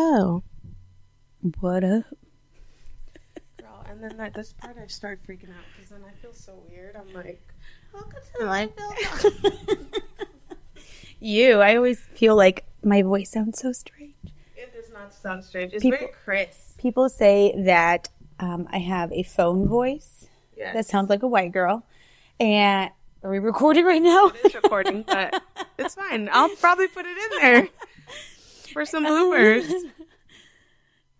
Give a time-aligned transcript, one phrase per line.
[0.00, 0.44] Hello.
[1.58, 2.04] What up?
[3.58, 6.52] Girl, and then at this part I start freaking out because then I feel so
[6.70, 6.94] weird.
[6.94, 7.42] I'm like,
[7.92, 8.70] welcome to the Life
[11.18, 14.14] You, I always feel like my voice sounds so strange.
[14.56, 15.72] It does not sound strange.
[15.72, 16.78] It's People- very crisp.
[16.78, 18.08] People say that
[18.38, 20.74] um, I have a phone voice Yes.
[20.74, 21.84] that sounds like a white girl.
[22.38, 22.92] And
[23.24, 24.28] are we recording right now?
[24.28, 25.42] It is recording, but
[25.76, 26.28] it's fine.
[26.32, 27.68] I'll probably put it in there
[28.72, 29.72] for some bloopers.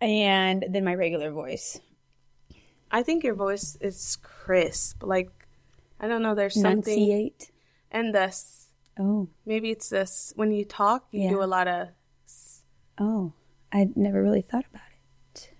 [0.00, 1.80] And then my regular voice.
[2.90, 5.02] I think your voice is crisp.
[5.02, 5.30] Like,
[6.00, 6.92] I don't know, there's something.
[6.94, 7.50] Enunciate.
[7.90, 8.66] And this,
[9.00, 11.28] Oh, maybe it's this, when you talk, you Yeah.
[11.30, 11.88] do a lot of.
[12.98, 13.32] oh.
[13.70, 14.80] I never really thought about
[15.34, 15.50] it.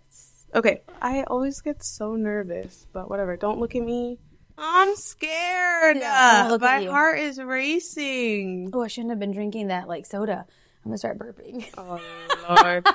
[0.55, 3.37] Okay, I always get so nervous, but whatever.
[3.37, 4.19] Don't look at me.
[4.57, 5.99] I'm scared.
[5.99, 8.71] Yeah, I won't look at My heart is racing.
[8.73, 10.47] Oh, I shouldn't have been drinking that like soda.
[10.49, 11.67] I'm gonna start burping.
[11.77, 12.01] Oh
[12.65, 12.87] Lord.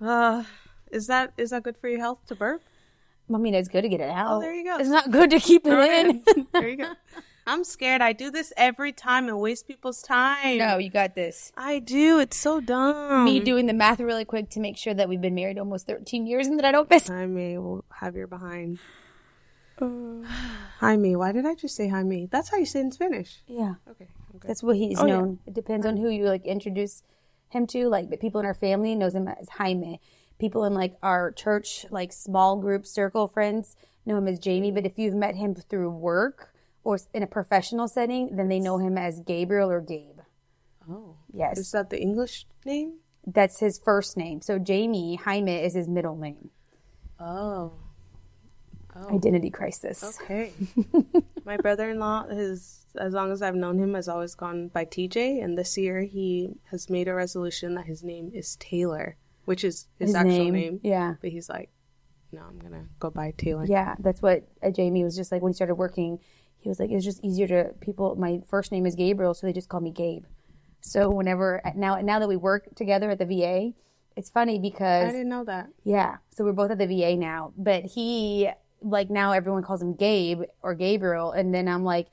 [0.00, 0.44] Uh,
[0.90, 2.62] is that is that good for your health to burp?
[3.32, 4.38] I mean, it's good to get it out.
[4.38, 4.78] Oh, there you go.
[4.78, 6.46] It's not good to keep it in.
[6.52, 6.92] there you go.
[7.46, 8.00] I'm scared.
[8.02, 10.58] I do this every time and waste people's time.
[10.58, 11.50] no, you got this.
[11.56, 12.18] I do.
[12.20, 13.24] It's so dumb.
[13.24, 16.26] Me doing the math really quick to make sure that we've been married almost 13
[16.26, 17.08] years and that I don't miss.
[17.08, 17.56] Hi, May.
[17.58, 18.78] We'll have your behind.
[19.80, 21.14] Hi, me.
[21.16, 22.28] Why did I just say hi, me?
[22.30, 23.40] That's how you say it in Spanish.
[23.46, 24.08] Yeah, Okay.
[24.36, 24.48] okay.
[24.48, 25.16] that's what he's Oh, yeah.
[25.16, 25.38] known.
[25.46, 27.02] It depends on who you like introduce
[27.50, 27.88] him to.
[27.88, 30.00] Like the people in our family knows him as Jaime.
[30.38, 33.74] People in like our church, like small group circle friends,
[34.06, 34.70] know him as Jamie.
[34.70, 36.54] But if you've met him through work
[36.84, 40.20] or in a professional setting, then they know him as Gabriel or Gabe.
[40.90, 41.16] Oh.
[41.32, 42.98] Yes, Is that the English name?
[43.26, 44.40] that's his first name.
[44.40, 46.50] So Jamie Jaime is his middle name.
[47.20, 47.72] Oh.
[49.10, 50.18] Identity crisis.
[50.22, 50.52] Okay.
[51.44, 55.56] My brother-in-law has, as long as I've known him, has always gone by TJ, and
[55.56, 60.10] this year he has made a resolution that his name is Taylor, which is his,
[60.10, 60.54] His actual name.
[60.54, 60.80] name.
[60.82, 61.14] Yeah.
[61.20, 61.70] But he's like,
[62.32, 63.64] no, I'm gonna go by Taylor.
[63.66, 66.18] Yeah, that's what uh, Jamie was just like when he started working.
[66.58, 68.16] He was like, it's just easier to people.
[68.16, 70.24] My first name is Gabriel, so they just call me Gabe.
[70.80, 73.72] So whenever now now that we work together at the VA,
[74.16, 75.68] it's funny because I didn't know that.
[75.84, 77.52] yeah, so we're both at the VA now.
[77.56, 78.50] But he
[78.82, 82.08] like now everyone calls him Gabe or Gabriel, and then I'm like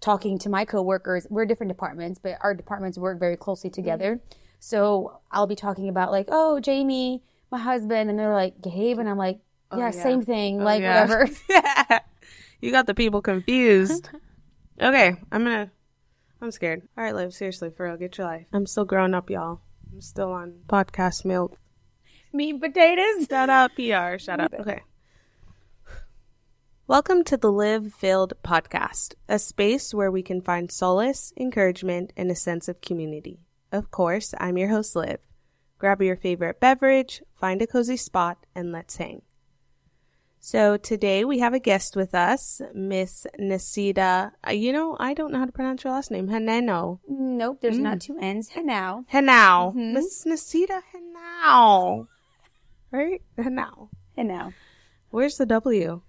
[0.00, 1.26] talking to my coworkers.
[1.30, 3.74] We're different departments, but our departments work very closely mm-hmm.
[3.74, 4.20] together.
[4.60, 9.08] So I'll be talking about like, oh, Jamie, my husband, and they're like Gabe, and
[9.08, 9.40] I'm like,
[9.70, 10.02] oh, yeah, yeah.
[10.02, 11.02] same thing, Oh, like yeah.
[11.02, 11.28] whatever.
[12.60, 14.10] You got the people confused.
[14.80, 15.70] okay, I'm gonna.
[16.40, 16.82] I'm scared.
[16.96, 17.32] All right, Liv.
[17.32, 18.46] Seriously, for real, get your life.
[18.52, 19.60] I'm still growing up, y'all.
[19.92, 21.56] I'm still on podcast milk.
[22.32, 23.26] Meat and potatoes.
[23.28, 24.18] Shout out PR.
[24.18, 24.54] Shout out.
[24.54, 24.82] Okay.
[26.88, 32.30] Welcome to the Live Filled podcast, a space where we can find solace, encouragement, and
[32.30, 33.40] a sense of community.
[33.70, 35.18] Of course, I'm your host, Liv.
[35.78, 39.20] Grab your favorite beverage, find a cozy spot, and let's hang.
[40.40, 44.32] So today we have a guest with us, Miss Nasida.
[44.46, 46.28] uh, You know, I don't know how to pronounce your last name.
[46.28, 47.00] Haneno.
[47.06, 48.48] Nope, there's not two N's.
[48.56, 49.74] Now, Henao.
[49.74, 52.06] Miss Nasida Henao.
[52.90, 53.20] Right?
[53.36, 53.90] Henao.
[54.16, 54.54] and.
[55.10, 56.00] Where's the W?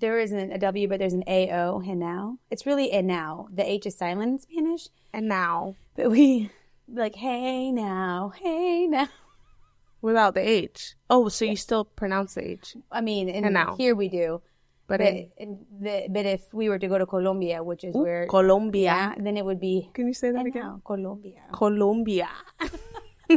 [0.00, 1.82] There isn't a W, but there's an A O.
[1.86, 3.48] And now, it's really and now.
[3.52, 5.74] The H is silent in Spanish, And now.
[5.96, 6.50] but we
[6.86, 9.08] like hey now, hey now.
[10.00, 10.94] Without the H.
[11.10, 12.76] Oh, so you still pronounce the H.
[12.92, 13.74] I mean, in And now.
[13.76, 14.40] here we do,
[14.86, 15.12] But but
[15.82, 18.82] the, but if we were to go to Colombia, which is where Colombia.
[18.94, 20.62] yeah, then it would be Can you say that again?
[20.62, 21.42] now, Colombia.
[21.52, 22.30] Colombia.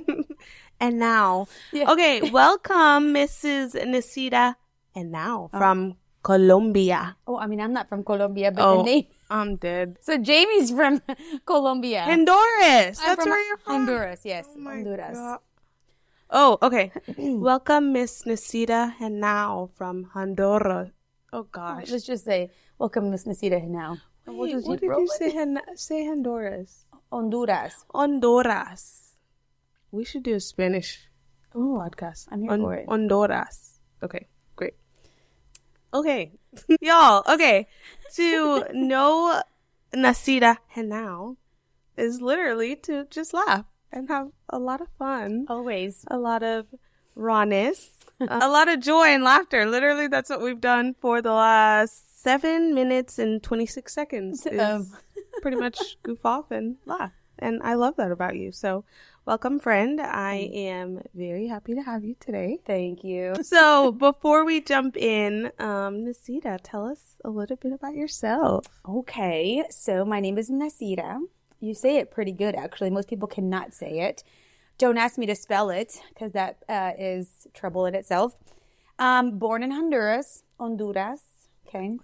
[0.79, 1.47] and now.
[1.73, 1.91] Yeah.
[1.91, 3.73] Okay, welcome, Mrs.
[3.85, 4.55] Nasida.
[4.93, 5.57] And now oh.
[5.57, 7.17] from Colombia.
[7.27, 9.05] Oh, I mean, I'm not from Colombia, but Oh, the name.
[9.29, 9.97] I'm dead.
[10.01, 11.01] So Jamie's from
[11.45, 12.03] Colombia.
[12.03, 12.99] Honduras.
[13.01, 13.75] I'm That's where you're from.
[13.87, 14.21] Honduras.
[14.25, 15.17] Yes, Oh Honduras.
[15.17, 15.39] God.
[16.29, 16.91] Oh, okay.
[17.17, 18.93] welcome, Miss Nasida.
[19.01, 20.89] And now from Honduras.
[21.33, 21.89] Oh, oh, gosh.
[21.89, 23.97] Let's just say, welcome, Miss Nasida now.
[24.27, 25.31] And we'll Wait, what did you say?
[25.75, 26.85] Say Honduras.
[27.11, 27.83] Honduras.
[27.93, 29.15] Honduras.
[29.91, 31.07] We should do a Spanish
[31.53, 32.27] podcast.
[32.31, 32.85] I'm here Hon- for it.
[32.87, 33.79] Honduras.
[34.03, 34.27] Okay.
[35.93, 36.31] Okay,
[36.81, 37.23] y'all.
[37.27, 37.67] Okay,
[38.15, 39.41] to know
[39.93, 41.35] Nasida Henao
[41.97, 46.05] is literally to just laugh and have a lot of fun, Always.
[46.09, 46.67] a lot of
[47.15, 47.91] rawness,
[48.21, 49.65] a lot of joy and laughter.
[49.65, 54.45] Literally, that's what we've done for the last seven minutes and twenty six seconds.
[54.45, 54.87] Is Um.
[55.41, 57.11] pretty much goof off and laugh.
[57.41, 58.51] And I love that about you.
[58.51, 58.85] So,
[59.25, 59.99] welcome, friend.
[59.99, 62.59] I am very happy to have you today.
[62.65, 63.33] Thank you.
[63.43, 68.65] So, before we jump in, um, Nasida, tell us a little bit about yourself.
[68.87, 71.19] Okay, so my name is Nasira.
[71.59, 72.91] You say it pretty good, actually.
[72.91, 74.23] Most people cannot say it.
[74.77, 78.35] Don't ask me to spell it because that uh, is trouble in itself.
[78.99, 81.21] Um, born in Honduras, Honduras.
[81.67, 81.97] Okay,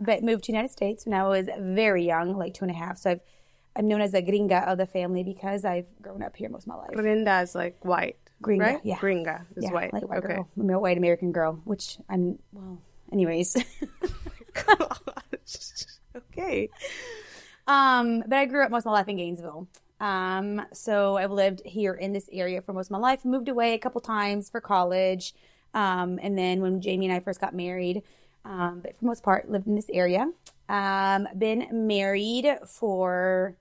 [0.00, 2.98] but moved to United States when I was very young, like two and a half.
[2.98, 3.20] So I've
[3.76, 6.68] I'm known as the gringa of the family because I've grown up here most of
[6.68, 6.92] my life.
[6.92, 8.16] Grinda is like white.
[8.42, 8.80] Gringa, right?
[8.84, 8.96] yeah.
[8.96, 9.92] Gringa is yeah, white.
[9.92, 10.42] like white okay.
[10.56, 12.78] girl, white American girl, which I'm well.
[13.12, 13.56] Anyways,
[16.16, 16.68] okay.
[17.66, 19.68] um, but I grew up most of my life in Gainesville.
[20.00, 23.24] Um, so I've lived here in this area for most of my life.
[23.24, 25.34] Moved away a couple times for college,
[25.74, 28.02] um, and then when Jamie and I first got married,
[28.44, 30.30] um, but for most part lived in this area.
[30.68, 33.56] Um, been married for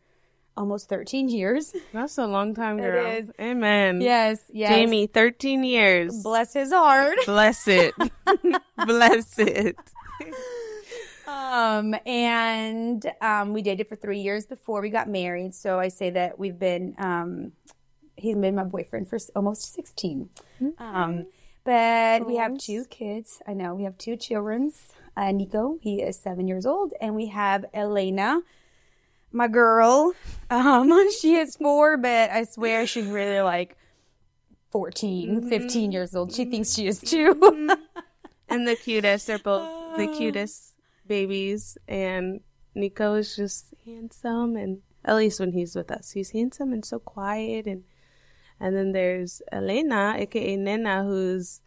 [0.56, 1.74] almost 13 years.
[1.94, 3.06] That's a long time, girl.
[3.06, 3.30] is.
[3.40, 4.02] Amen.
[4.02, 4.70] Yes, yes.
[4.70, 6.22] Jamie, 13 years.
[6.24, 7.18] bless his heart.
[7.26, 7.94] Bless it.
[8.86, 9.78] Bless it.
[11.28, 15.56] Um, and um, we dated for three years before we got married.
[15.56, 17.52] So I say that we've been, um,
[18.16, 20.30] he's been my boyfriend for almost 16.
[20.78, 21.28] Um,
[21.64, 23.42] but we have two kids.
[23.48, 24.74] I know we have two children.
[25.16, 28.42] Uh, Nico, he is seven years old, and we have Elena,
[29.33, 30.13] my girl.
[30.50, 33.77] Um, she is four, but I swear she's really like
[34.71, 35.50] 14, mm-hmm.
[35.50, 36.33] 15 years old.
[36.33, 37.35] She thinks she is too.
[37.35, 37.71] Mm-hmm.
[38.50, 39.27] And the cutest.
[39.27, 40.18] They're both the ah.
[40.18, 40.75] cutest
[41.07, 41.77] babies.
[41.88, 42.41] And
[42.75, 44.56] Nico is just handsome.
[44.56, 47.65] And at least when he's with us, he's handsome and so quiet.
[47.65, 47.83] And
[48.59, 51.62] and then there's Elena, aka Nena, who's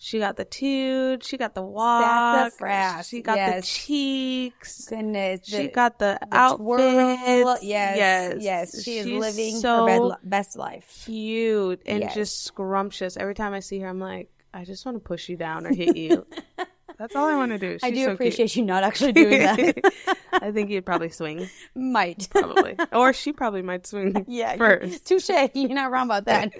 [0.00, 2.04] she got the toot, she got the walk,
[2.52, 3.60] Sassafras, she got yes.
[3.60, 4.86] the cheeks.
[4.88, 6.80] Goodness, She the- got the, the twirl.
[6.80, 7.62] outfit.
[7.64, 8.82] Yes, yes, yes.
[8.84, 11.02] She is She's living so her best life.
[11.04, 12.14] cute and Yes.
[12.14, 13.16] just scrumptious.
[13.16, 15.74] Every time I see her, I'm like, I just want to push you down or
[15.74, 16.26] hit you.
[16.98, 17.78] That's all I want to do.
[17.82, 20.16] I do so appreciate you not actually doing that.
[20.32, 22.28] I think you'd probably swing, Might.
[22.30, 24.56] probably, or she probably might swing Yeah.
[24.56, 25.04] first.
[25.06, 25.30] Touche.
[25.54, 26.52] You're not wrong about that.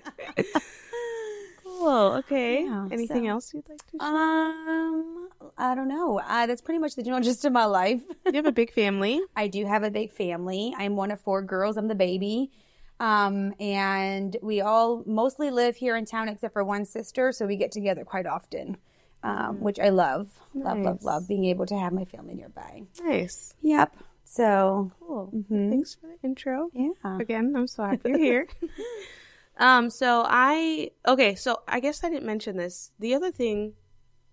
[1.78, 2.12] Cool.
[2.18, 2.64] Okay.
[2.64, 3.98] Yeah, Anything so- else you'd like to?
[3.98, 4.08] Share?
[4.08, 6.18] um, I don't know.
[6.20, 8.02] Uh, that's pretty much the general gist of my life.
[8.26, 9.20] You have a big family.
[9.36, 10.74] I do have a big family.
[10.76, 11.76] I'm one of four girls.
[11.76, 12.50] I'm the baby.
[13.00, 17.56] Um, and we all mostly live here in town except for one sister, so we
[17.56, 18.76] get together quite often.
[19.22, 20.28] Um, which I love.
[20.54, 22.82] Love, love, love being able to have my family nearby.
[23.04, 23.54] Nice.
[23.62, 23.96] Yep.
[24.24, 25.30] So, Cool.
[25.34, 25.70] Mm-hmm.
[25.70, 26.70] Thanks for the intro.
[26.74, 27.18] yeah.
[27.18, 28.48] Again, I'm so happy you're here.
[29.58, 32.92] um, so I okay, so I guess I didn't mention this.
[32.98, 33.74] The other thing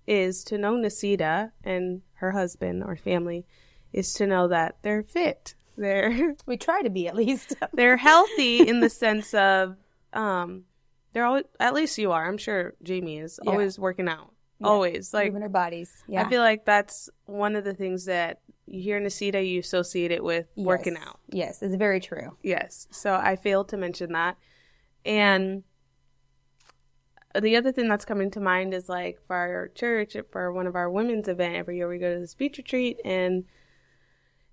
[0.08, 3.46] is to know Nasida and her husband or family
[3.92, 5.56] is to know that they're fit.
[5.78, 7.56] They're We try to be at least.
[7.74, 9.78] they're healthy in the sense of
[10.14, 10.64] um
[11.14, 12.28] they're always at least you are.
[12.28, 13.52] I'm sure Jamie is Yeah.
[13.52, 14.32] always working out.
[14.64, 15.14] Always.
[15.14, 15.92] Like moving our bodies.
[16.08, 16.24] Yeah.
[16.26, 20.24] I feel like that's one of the things that you hear Nasida, you associate it
[20.24, 21.20] with working out.
[21.30, 22.36] Yes, it's very true.
[22.42, 22.88] Yes.
[22.92, 24.38] So I failed to mention that.
[25.06, 25.64] And
[27.40, 30.76] the other thing that's coming to mind is like for our church, for one of
[30.76, 33.46] our women's event, every year we go to this beach retreat and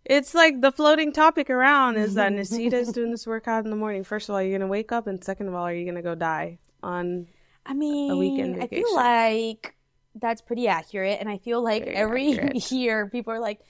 [0.04, 4.02] it's like the floating topic around is that Nasida's doing this workout in the morning.
[4.02, 6.14] First of all, you're gonna wake up and second of all, are you gonna go
[6.16, 7.28] die on
[7.64, 9.76] I mean, weekend I feel like
[10.16, 11.18] that's pretty accurate.
[11.21, 12.73] And I feel like Very every accurate.
[12.73, 13.61] year people are like,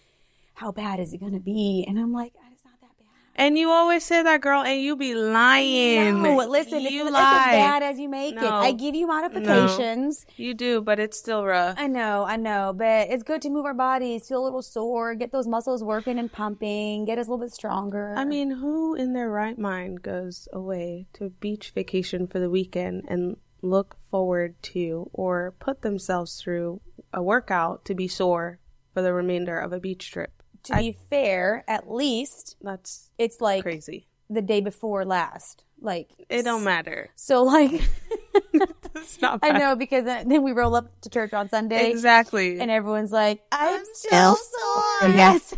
[0.55, 1.85] how bad is it going to be?
[1.87, 3.07] And I'm like, it's not that bad.
[3.35, 6.23] And you always say that girl and you be lying.
[6.23, 7.53] No, listen, it's, you it's as lie.
[7.53, 8.43] bad as you make it.
[8.43, 10.27] I give you modifications.
[10.29, 10.45] No.
[10.45, 11.77] You do, but it's still rough.
[11.79, 15.15] I know, I know, but it's good to move our bodies, feel a little sore,
[15.15, 18.15] get those muscles working and pumping, get us a little bit stronger.
[18.17, 22.51] I mean, who in their right mind goes away to a beach vacation for the
[22.51, 26.81] weekend and look forward to or put themselves through
[27.15, 28.59] a workout to be sore
[28.93, 30.42] for the remainder of a beach trip?
[30.65, 34.07] To be fair, at least That's it's like crazy.
[34.31, 35.65] the day before last.
[35.81, 37.11] Like It don't matter.
[37.17, 37.73] So like
[38.95, 42.61] It's not I know because then then we roll up to church on Sunday Exactly.
[42.61, 45.55] and everyone's like, "I'm, I'm still sore." Yes.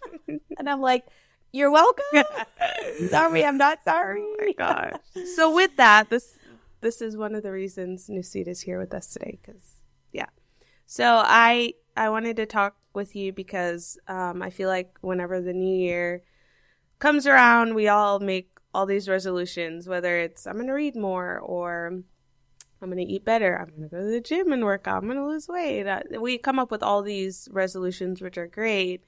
[0.58, 1.04] and I'm like,
[1.52, 2.04] "You're welcome."
[3.08, 4.22] sorry, I'm not sorry.
[4.22, 5.00] Oh my gosh.
[5.36, 6.36] So with that, this
[6.80, 9.38] this is one of the reasons Nasida's here with us today.
[9.40, 9.62] Because
[10.12, 10.26] yeah,
[10.86, 15.54] so I I wanted to talk with you because um, I feel like whenever the
[15.54, 16.22] new year
[16.98, 19.88] comes around, we all make all these resolutions.
[19.88, 22.02] Whether it's I'm going to read more or
[22.80, 23.58] I'm going to eat better.
[23.58, 25.02] I'm going to go to the gym and work out.
[25.02, 25.86] I'm going to lose weight.
[25.86, 29.04] Uh, we come up with all these resolutions, which are great.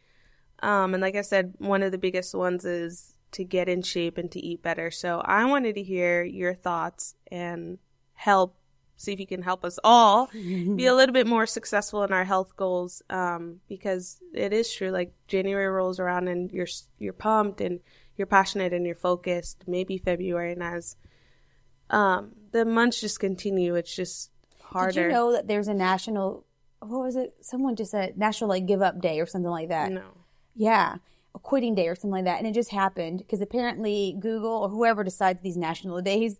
[0.62, 4.18] Um, and like I said, one of the biggest ones is to get in shape
[4.18, 4.90] and to eat better.
[4.90, 7.78] So I wanted to hear your thoughts and
[8.14, 8.56] help,
[9.00, 12.24] see if you can help us all be a little bit more successful in our
[12.24, 13.02] health goals.
[13.10, 16.66] Um, because it is true, like January rolls around and you're,
[16.98, 17.80] you're pumped and
[18.16, 19.64] you're passionate and you're focused.
[19.66, 20.96] Maybe February and as
[21.90, 23.74] um, the months just continue.
[23.74, 24.30] It's just
[24.62, 24.92] harder.
[24.92, 26.46] Did you know that there's a national?
[26.80, 27.34] What was it?
[27.42, 29.92] Someone just said national like give up day or something like that.
[29.92, 30.02] No.
[30.54, 30.96] Yeah,
[31.34, 34.68] a quitting day or something like that, and it just happened because apparently Google or
[34.68, 36.38] whoever decides these national days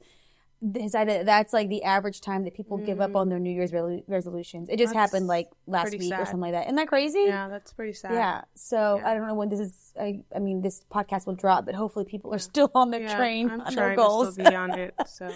[0.63, 4.05] that that's like the average time that people give up on their New Year's re-
[4.07, 4.69] resolutions.
[4.69, 4.97] It just Mm.
[4.97, 6.65] That's happened like last week or something like that.
[6.67, 7.25] Isn't that crazy?
[7.27, 8.13] Yeah, that's pretty sad.
[8.13, 8.43] Yeah.
[8.55, 9.93] So I don't know when this is.
[9.99, 13.17] I, I mean, this podcast will drop, but hopefully people are still on their Yeah,
[13.17, 14.27] train I'm on their goals.
[14.29, 14.95] to still be on it.
[15.07, 15.29] So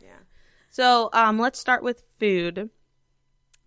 [0.00, 0.08] yeah.
[0.70, 2.70] So um, let's start with food.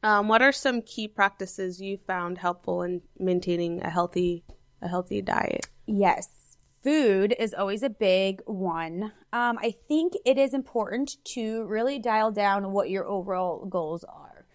[0.03, 4.43] Um, what are some key practices you found helpful in maintaining a healthy
[4.81, 5.67] a healthy diet?
[5.87, 6.27] Yes.
[6.85, 9.11] Food is always a big one.
[9.33, 14.45] Um, I think it is important to really dial down what your overall goals are.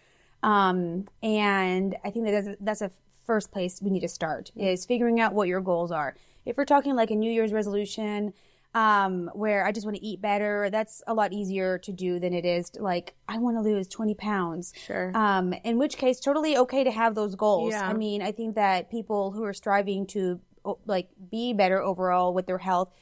[0.44, 2.92] Um, and I think that that's, that's a
[3.25, 6.14] first place we need to start is figuring out what your goals are.
[6.46, 8.32] If we're talking like a New Year's resolution,
[8.75, 12.32] um, where I just want to eat better, that's a lot easier to do than
[12.32, 14.72] it is to like, I want to lose 20 pounds.
[14.87, 15.10] Sure.
[15.16, 17.72] Um, in which case, totally okay to have those goals.
[17.72, 17.88] Yeah.
[17.88, 20.38] I mean, I think that people who are striving to
[20.86, 22.92] like be better overall with their health,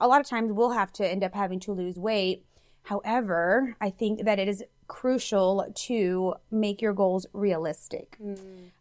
[0.00, 2.44] a lot of times we'll have to end up having to lose weight.
[2.84, 8.18] However, I think that it is crucial to make your goals realistic.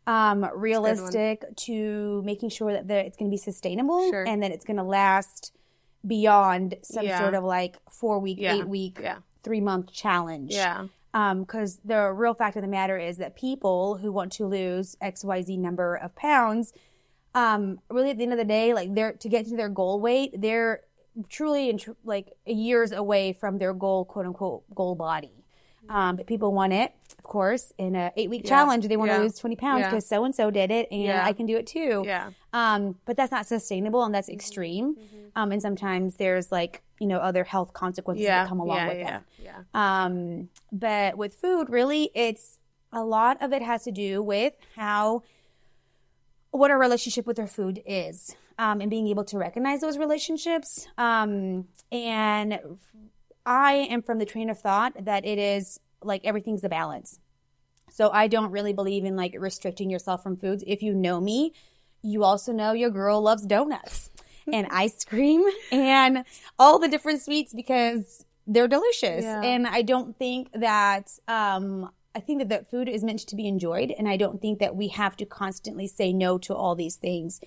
[0.07, 4.27] Um, realistic to making sure that it's going to be sustainable Sure.
[4.27, 5.53] and that it's going to last
[6.05, 7.19] beyond some Yeah.
[7.19, 8.55] sort of like four week, Yeah.
[8.55, 9.19] eight week, Yeah.
[9.43, 10.87] three month challenge Yeah.
[11.13, 15.57] because the real fact of the matter is that people who want to lose xyz
[15.57, 16.73] number of pounds
[17.33, 19.99] um, really at the end of the day like they're to get to their goal
[19.99, 20.81] weight they're
[21.29, 25.31] truly tr- like years away from their goal quote unquote goal body
[25.89, 29.17] um, but people want it of course in a eight week challenge they want Yeah.
[29.17, 29.89] to lose 20 pounds Yeah.
[29.89, 31.25] because so and so did it and Yeah.
[31.25, 32.31] i can do it too Yeah.
[32.53, 34.95] um, but that's not sustainable and that's extreme
[35.35, 38.43] um, and sometimes there's like you know other health consequences Yeah.
[38.43, 38.87] that come along yeah.
[38.89, 39.05] with yeah.
[39.11, 40.03] that Yeah.
[40.05, 42.57] um, but with food, really, it's
[42.93, 45.23] a lot of it has to do with how
[46.51, 50.87] what our relationship with our food is, um, and being able to recognize those relationships.
[50.97, 52.59] Um, and
[53.45, 57.19] I am from the train of thought that it is like everything's a balance.
[57.89, 60.63] So I don't really believe in like restricting yourself from foods.
[60.65, 61.53] If you know me,
[62.01, 64.09] you also know your girl loves donuts
[64.51, 66.23] and ice cream and
[66.57, 69.23] all the different sweets because they're delicious.
[69.23, 69.41] Yeah.
[69.41, 73.47] And I don't think that um I think that the food is meant to be
[73.47, 76.95] enjoyed and I don't think that we have to constantly say no to all these
[76.95, 77.39] things.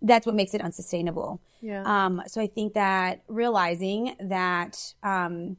[0.00, 1.40] That's what makes it unsustainable.
[1.60, 1.84] Yeah.
[1.84, 5.56] Um, so I think that realizing that um,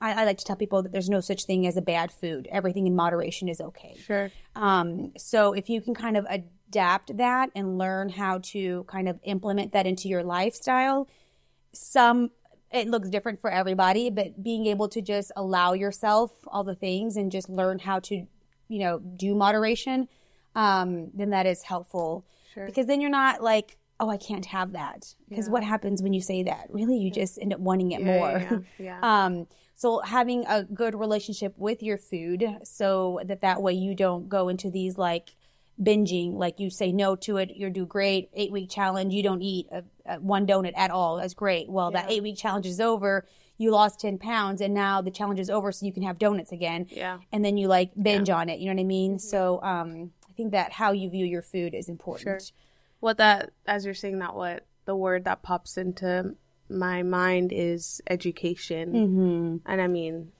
[0.00, 2.48] I, I like to tell people that there's no such thing as a bad food.
[2.50, 3.94] Everything in moderation is okay.
[3.98, 4.30] Sure.
[4.54, 9.20] Um, so if you can kind of adapt that and learn how to kind of
[9.24, 11.08] implement that into your lifestyle,
[11.72, 12.30] some
[12.72, 17.16] it looks different for everybody, but being able to just allow yourself all the things
[17.16, 18.26] and just learn how to,
[18.68, 20.08] you know, do moderation,
[20.54, 22.24] um, then that is helpful.
[22.52, 22.66] Sure.
[22.66, 25.14] Because then you're not like, oh, I can't have that.
[25.28, 26.66] Because what happens when you say that?
[26.70, 28.38] Really, you just end up wanting it more.
[28.38, 28.58] Yeah.
[28.78, 29.00] Yeah.
[29.02, 29.46] Um,
[29.78, 34.48] so having a good relationship with your food so that that way you don't go
[34.48, 35.36] into these like
[35.82, 39.42] binging, like you say no to it, you do great, eight week challenge, you don't
[39.42, 41.16] eat a, a one donut at all.
[41.16, 41.68] That's great.
[41.68, 43.26] Well, that eight week challenge is over.
[43.58, 46.52] You lost 10 pounds and now the challenge is over so you can have donuts
[46.52, 46.86] again.
[46.90, 47.18] Yeah.
[47.32, 48.58] And then you like binge on it.
[48.58, 49.18] You know what I mean?
[49.18, 52.42] So, um, I think that how you view your food is important.
[52.42, 52.56] Sure.
[53.00, 56.34] what that as you're saying that what the word that pops into
[56.68, 59.56] my mind is education Mm-hmm.
[59.70, 60.32] and i mean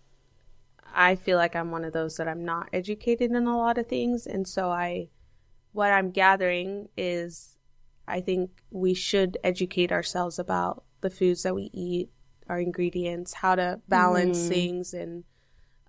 [0.94, 3.86] i feel like i'm one of those that i'm not educated in a lot of
[3.86, 5.08] things and so i
[5.76, 7.56] what i'm gathering is
[8.08, 12.08] i think we should educate ourselves about the foods that we eat
[12.48, 15.24] our ingredients how to balance things and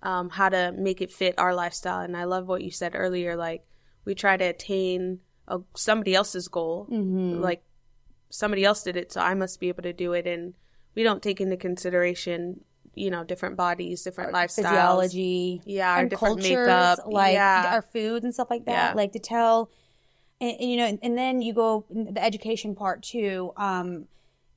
[0.03, 2.01] um, how to make it fit our lifestyle.
[2.01, 3.63] And i love what you said earlier like
[4.05, 6.87] we try to attain a, somebody else's goal.
[7.41, 7.63] Like
[8.29, 10.27] somebody else did it so i must be able to do it.
[10.27, 10.53] And
[10.95, 12.63] we don't take into consideration
[12.97, 15.61] you know different bodies different lifestyles Physiology.
[15.65, 17.71] Yeah, our and different cultures, makeup, like yeah.
[17.73, 18.91] our foods and stuff like that.
[18.91, 18.93] Yeah.
[18.95, 19.69] Like to tell,
[20.41, 23.53] and, and, you know, and, and then you go the education part too.
[23.57, 24.07] Um,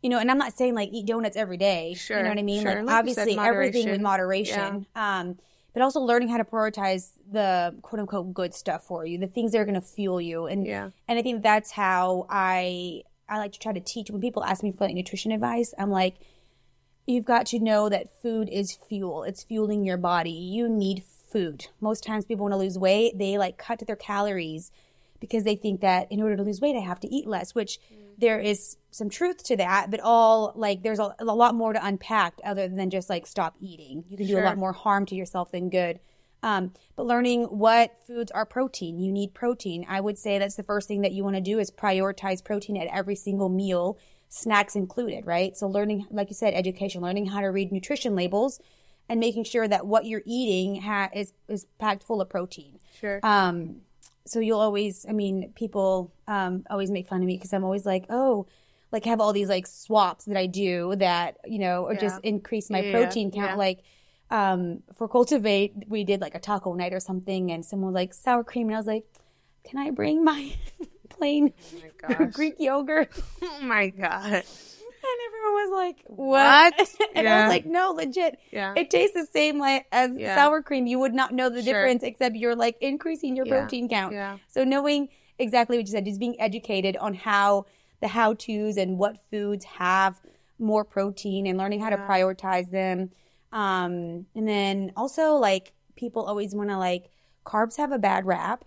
[0.02, 1.94] you know, and I'm not saying like eat donuts every day.
[1.94, 2.62] Sure, You know what I mean?
[2.62, 2.82] sure.
[2.82, 4.56] Like Like you said, obviously everything with moderation.
[4.58, 4.86] moderation.
[4.94, 5.38] Um,
[5.72, 9.52] but also learning how to prioritize the quote unquote good stuff for you, the things
[9.52, 10.46] that are going to fuel you.
[10.46, 10.90] And Yeah.
[11.06, 14.62] and I think that's how I I like to try to teach when people ask
[14.64, 15.72] me for like nutrition advice.
[15.78, 16.16] I'm like,
[17.10, 19.24] you've got to know that food is fuel.
[19.24, 20.30] It's fueling your body.
[20.30, 21.66] You need food.
[21.80, 24.70] Most times people want to lose weight, they like cut their calories
[25.20, 27.78] because they think that in order to lose weight, I have to eat less, which
[28.18, 31.84] there is some truth to that, but all like there's a, a lot more to
[31.84, 34.04] unpack other than just like stop eating.
[34.08, 36.00] You can do a lot more harm to yourself than good.
[36.42, 39.84] Um, but learning what foods are protein, you need protein.
[39.88, 42.76] I would say that's the first thing that you want to do is prioritize protein
[42.76, 43.98] at every single meal,
[44.30, 45.56] snacks included, right?
[45.56, 48.60] So learning, like you said, education, learning how to read nutrition labels
[49.08, 52.78] and making sure that what you're eating ha- is, is packed full of protein.
[52.98, 53.20] Sure.
[53.22, 53.82] Um,
[54.24, 57.84] so you'll always, I mean, people um, always make fun of me because I'm always
[57.84, 58.46] like, oh,
[58.92, 62.70] like have all these like swaps that I do that you know, or just increase
[62.70, 63.52] my Yeah, protein count.
[63.52, 63.56] yeah.
[63.56, 63.80] Like
[64.30, 68.14] um, for cultivate, we did like a taco night or something, and someone was like
[68.14, 69.04] sour cream, and I was like,
[69.64, 70.52] can I bring my
[71.20, 71.52] plain
[72.08, 72.24] oh my.
[72.26, 73.10] Greek yogurt?
[73.42, 74.42] Oh my god.
[75.02, 76.94] And everyone was like, "What?" What?
[77.14, 78.38] and I was like, "No, legit.
[78.52, 78.74] Yeah.
[78.76, 80.34] It tastes the same like as Yeah.
[80.34, 80.86] sour cream.
[80.86, 81.72] You would not know the Sure.
[81.72, 83.60] difference except you're like increasing your Yeah.
[83.60, 84.38] protein count." Yeah.
[84.48, 85.08] So knowing
[85.38, 87.64] exactly what you said, just being educated on how
[88.00, 90.20] the how tos and what foods have
[90.58, 93.10] more protein and learning how to prioritize them.
[93.52, 97.10] Um, and then also like people always want to like
[97.46, 98.64] carbs have a bad rap,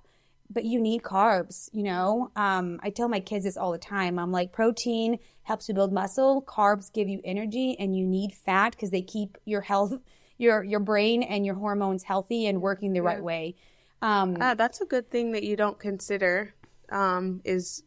[0.49, 2.31] but you need carbs, you know?
[2.35, 4.19] Um, I tell my kids this all the time.
[4.19, 8.71] I'm like, protein helps you build muscle, carbs give you energy, and you need fat
[8.71, 9.93] because they keep your health,
[10.37, 13.55] your your brain and your hormones healthy and working the right way.
[14.01, 16.53] Um, Ah, that's a good thing that you don't consider.
[16.89, 17.83] Um, is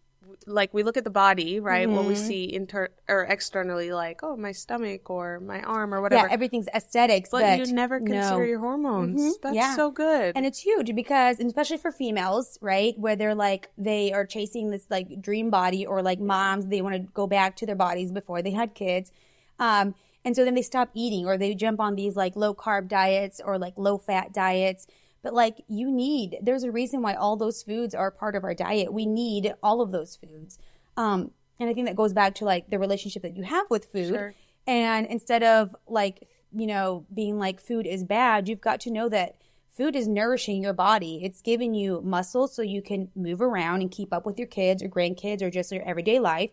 [0.47, 1.89] like we look at the body, right?
[1.89, 2.27] What we Mm-hmm.
[2.27, 6.27] see inter or externally, like oh my stomach or my arm or whatever.
[6.29, 8.13] yeah, everything's aesthetics, but, but, you never no.
[8.13, 9.21] consider your hormones.
[9.21, 9.75] Mhm, That's yeah.
[9.77, 10.37] so good.
[10.37, 14.87] And it's huge because, especially for females, right, where they're like, they are chasing this
[14.91, 18.43] like dream body or like moms, they want to go back to their bodies before
[18.43, 19.13] they had kids.
[19.59, 22.89] Um, and so then they stop eating or they jump on these like low carb
[22.89, 24.87] diets or like low fat diets.
[25.27, 28.55] But like you need, there's a reason why all those foods are part of our
[28.55, 28.93] diet.
[28.93, 30.57] We need all of those foods.
[30.97, 33.87] Um, and I think that goes back to like the relationship that you have with
[33.87, 34.15] food.
[34.15, 34.35] Sure.
[34.69, 39.09] And instead of like, you know, being like food is bad, you've got to know
[39.09, 39.35] that
[39.77, 41.19] food is nourishing your body.
[41.25, 44.81] It's giving you muscle so you can move around and keep up with your kids
[44.81, 46.53] or grandkids or just your everyday life.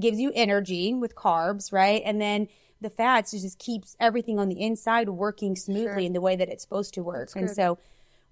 [0.00, 2.00] gives you energy with carbs, right?
[2.02, 2.48] And then
[2.80, 5.98] the fats just keeps everything on the inside working smoothly Sure.
[5.98, 7.30] in the way that it's supposed to work.
[7.36, 7.54] And good.
[7.56, 7.78] so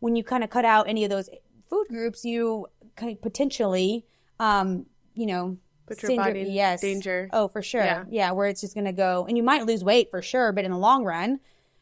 [0.00, 1.28] when you kind of cut out any of those
[1.68, 4.06] food groups, you kind of potentially,
[4.40, 6.80] um, you know, Put your send body in yes.
[6.80, 7.28] danger.
[7.32, 7.82] Oh, for sure.
[7.84, 8.04] Yeah.
[8.08, 8.30] Yeah.
[8.32, 10.70] where it's just going to go, and you might lose weight for sure, but in
[10.70, 11.40] the long run,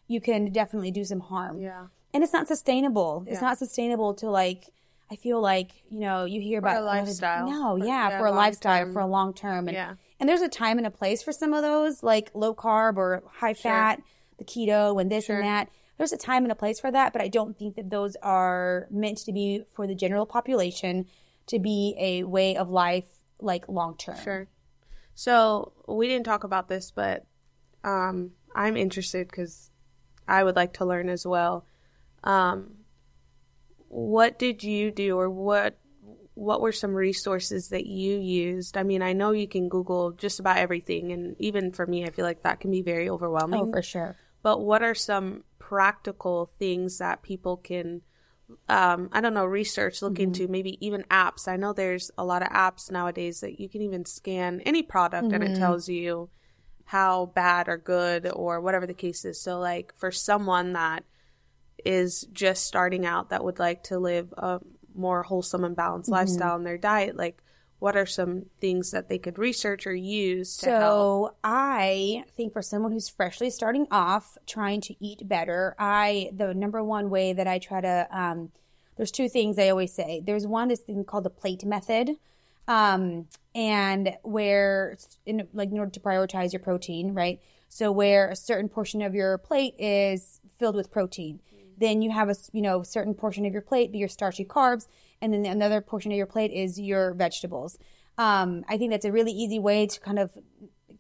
[0.09, 1.59] you can definitely do some harm.
[1.61, 1.87] yeah.
[2.14, 3.24] And it's not sustainable.
[3.26, 4.70] It's not sustainable to like.
[5.11, 7.46] I feel like you know you hear For a about lifestyle.
[7.48, 8.92] No, For- yeah, yeah, for a lifestyle, term.
[8.94, 9.94] for a long term, and Yeah.
[10.18, 13.22] And there's a time and a place for some of those, like low carb or
[13.35, 14.02] high fat,
[14.38, 15.37] the keto, and this Sure.
[15.37, 15.68] and that.
[15.98, 18.87] There's a time and a place for that, but I don't think that those are
[18.90, 21.07] meant to be for the general population
[21.46, 23.07] to be a way of life,
[23.40, 24.18] like long term.
[24.22, 24.48] Sure.
[25.14, 27.24] So we didn't talk about this, but
[27.83, 29.70] um, I'm interested because
[30.29, 31.64] I would like to learn as well.
[32.24, 32.74] Um,
[33.88, 35.79] what did you do, or what
[36.37, 38.77] what were some resources that you used?
[38.77, 42.11] I mean, I know you can Google just about everything, and even for me, I
[42.11, 43.68] feel like that can be very overwhelming.
[43.68, 44.16] Oh, for sure.
[44.42, 48.03] But what are some practical things that people can,
[48.68, 51.49] um, I don't know, research, look into, maybe even apps?
[51.49, 55.33] I know there's a lot of apps nowadays that you can even scan any product
[55.33, 56.29] and it tells you
[56.85, 59.40] how bad or good or whatever the case is.
[59.40, 61.03] So, like, for someone that
[61.85, 64.61] is just starting out that would like to live a
[64.97, 67.43] more wholesome and balanced lifestyle in their diet, like,
[67.79, 70.81] what are some things that they could research or use to help?
[70.81, 76.55] So I think for someone who's freshly starting off, trying to eat better, I the
[76.55, 78.51] number one way that I try to um,
[78.97, 80.23] there's two things I always say.
[80.25, 82.17] There's one this thing called the plate method,
[82.67, 87.41] um, and where in like in order to prioritize your protein, right?
[87.69, 91.41] So where a certain portion of your plate is filled with protein,
[91.79, 94.87] then you have a you know certain portion of your plate be your starchy carbs,
[95.21, 97.79] and then another portion of your plate is your vegetables.
[98.19, 100.31] Um, I think that's a really easy way to kind of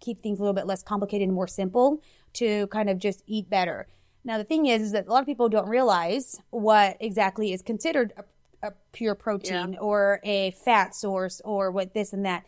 [0.00, 2.02] keep things a little bit less complicated and more simple
[2.34, 3.86] to kind of just eat better.
[4.24, 7.62] Now the thing is, is that a lot of people don't realize what exactly is
[7.62, 12.44] considered a, a pure protein or a fat source or what this and that.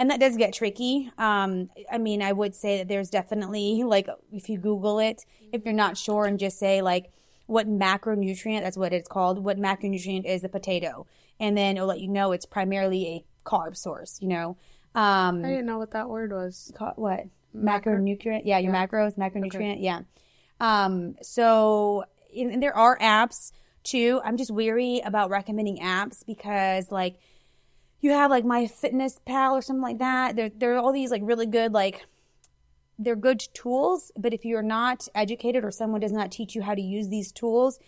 [0.00, 1.10] And that does get tricky.
[1.18, 5.64] Um, I mean, I would say that there's definitely like if you Google it, if
[5.64, 7.10] you're not sure, and just say like
[7.48, 9.42] what macronutrient that's what it's called.
[9.42, 11.06] What macronutrient is the potato,
[11.40, 14.18] and then it'll let you know it's primarily a carb source.
[14.20, 14.56] You know,
[14.94, 16.70] um, I didn't know what that word was.
[16.76, 18.42] ca- what Macro- macronutrient?
[18.44, 19.78] Yeah, your macros, macronutrient.
[19.80, 20.02] Yeah.
[20.60, 22.04] Um, so
[22.36, 24.20] and there are apps too.
[24.22, 27.18] I'm just weary about recommending apps because like
[28.00, 30.36] you have like MyFitnessPal or something like that.
[30.36, 32.06] There, there are all these like really good, like
[32.98, 36.74] they're good tools, but if you're not educated or someone does not teach you how
[36.74, 37.78] to use these tools,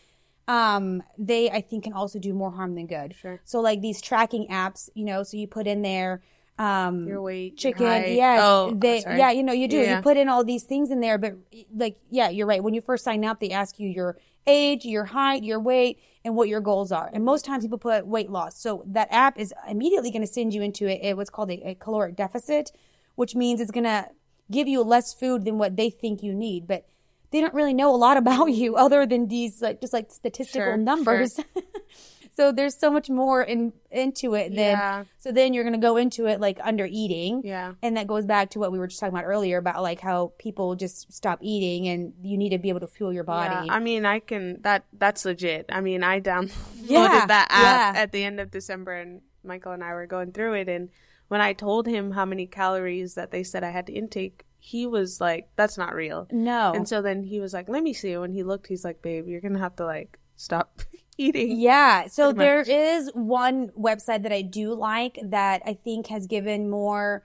[0.48, 3.14] um, they I think can also do more harm than good.
[3.14, 3.40] Sure.
[3.44, 6.22] So like these tracking apps, you know, so you put in there
[6.58, 8.08] um Your weight, your chicken height.
[8.10, 9.18] yes Oh, they sorry.
[9.18, 9.96] yeah you know you do Yeah.
[9.96, 11.36] you put in all these things in there but
[11.74, 15.06] like yeah you're right when you first sign up they ask you your age your
[15.06, 18.58] height your weight and what your goals are and most times people put weight loss
[18.58, 21.70] so that app is immediately going to send you into a, a- what's called a,
[21.70, 22.72] a caloric deficit
[23.14, 24.06] which means it's going to
[24.50, 26.84] give you less food than what they think you need but
[27.30, 30.66] they don't really know a lot about you other than these like just like statistical
[30.66, 31.38] Sure, numbers
[32.36, 35.04] so there's so much more in into it than Yeah.
[35.18, 37.74] so then you're going to go into it like under eating Yeah.
[37.82, 40.32] and that goes back to what we were just talking about earlier about like how
[40.38, 43.66] people just stop eating and you need to be able to fuel your body.
[43.66, 45.66] Yeah, I mean, I can that that's legit.
[45.70, 46.52] I mean, I downloaded
[46.84, 50.54] Yeah, that app at the end of December, and Michael and I were going through
[50.54, 50.68] it.
[50.68, 50.88] And
[51.30, 54.84] when I told him how many calories that they said I had to intake, he
[54.84, 56.72] was like, "That's not real." no.
[56.74, 59.28] And so then he was like, "Let me see." When he looked, he's like, "Babe,
[59.28, 60.82] you're gonna have to like stop
[61.16, 62.08] eating." yeah.
[62.08, 62.68] So there much.
[62.68, 67.24] is one website that I do like that I think has given more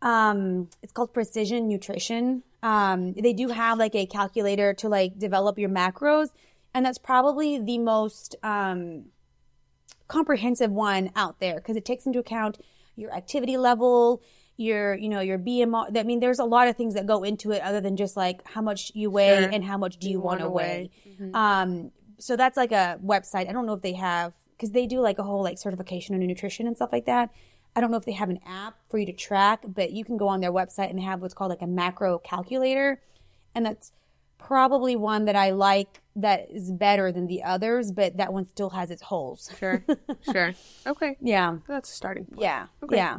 [0.00, 2.42] um it's called Precision Nutrition.
[2.62, 6.30] Um they do have like a calculator to like develop your macros
[6.72, 9.04] and that's probably the most um
[10.08, 12.58] comprehensive one out there because it takes into account
[12.96, 14.22] your activity level,
[14.56, 15.96] your you know your BMR.
[15.96, 18.46] I mean, there's a lot of things that go into it other than just like
[18.46, 19.50] how much you weigh Sure.
[19.50, 20.90] and how much do you, want to weigh.
[21.18, 21.30] weigh.
[21.32, 23.48] Um, so that's like a website.
[23.48, 26.20] I don't know if they have because they do like a whole like certification on
[26.20, 27.30] nutrition and stuff like that.
[27.74, 30.18] I don't know if they have an app for you to track, but you can
[30.18, 33.00] go on their website and they have what's called like a macro calculator,
[33.54, 33.92] and that's
[34.36, 38.70] probably one that I like that is better than the others, but that one still
[38.70, 39.50] has its holes.
[39.58, 39.84] Sure,
[40.30, 40.52] sure.
[40.86, 41.58] Okay, Yeah.
[41.66, 42.40] that's a starting point.
[42.42, 42.66] Yeah.
[42.82, 42.96] Okay.
[42.96, 43.18] Yeah.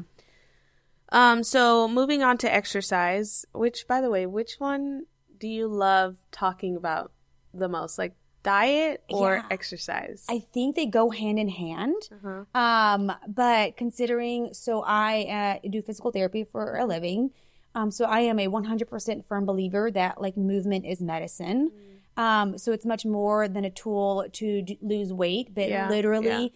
[1.10, 5.06] Um, so moving on to exercise, which by the way, which one
[5.40, 7.12] do you love talking about
[7.54, 7.98] the most?
[7.98, 9.44] Like diet or Yeah.
[9.52, 10.26] exercise?
[10.30, 11.96] I think they go hand in hand.
[12.12, 12.60] Uh-huh.
[12.60, 17.32] Um, but considering, so I uh, do physical therapy for a living.
[17.76, 21.72] Um, so I am a 100% firm believer that like movement is medicine.
[22.18, 26.44] Um, so it's much more than a tool to d- lose weight, but Yeah, literally
[26.44, 26.50] yeah.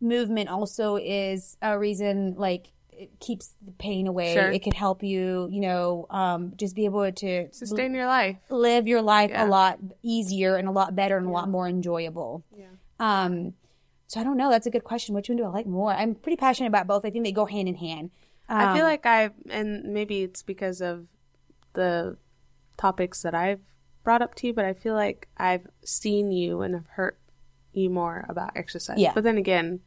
[0.00, 4.34] movement also is a reason like it keeps the pain away.
[4.34, 4.50] Sure.
[4.50, 8.36] It can help you, you know, um, just be able to Sustain your life.
[8.50, 9.44] live your life Yeah.
[9.44, 12.42] a lot easier and a lot better and a lot more enjoyable.
[12.56, 12.66] Yeah.
[12.98, 13.54] Um,
[14.08, 14.50] so I don't know.
[14.50, 15.14] That's a good question.
[15.14, 15.92] Which one do I like more?
[15.92, 17.04] I'm pretty passionate about both.
[17.04, 18.10] I think they go hand in hand.
[18.48, 21.06] I feel Um, like I've, and maybe it's because of
[21.74, 22.16] the
[22.76, 23.60] topics that I've
[24.04, 27.16] brought up to you, but I feel like I've seen you and have heard
[27.72, 28.98] you more about exercise.
[28.98, 29.12] Yeah.
[29.14, 29.80] But then again,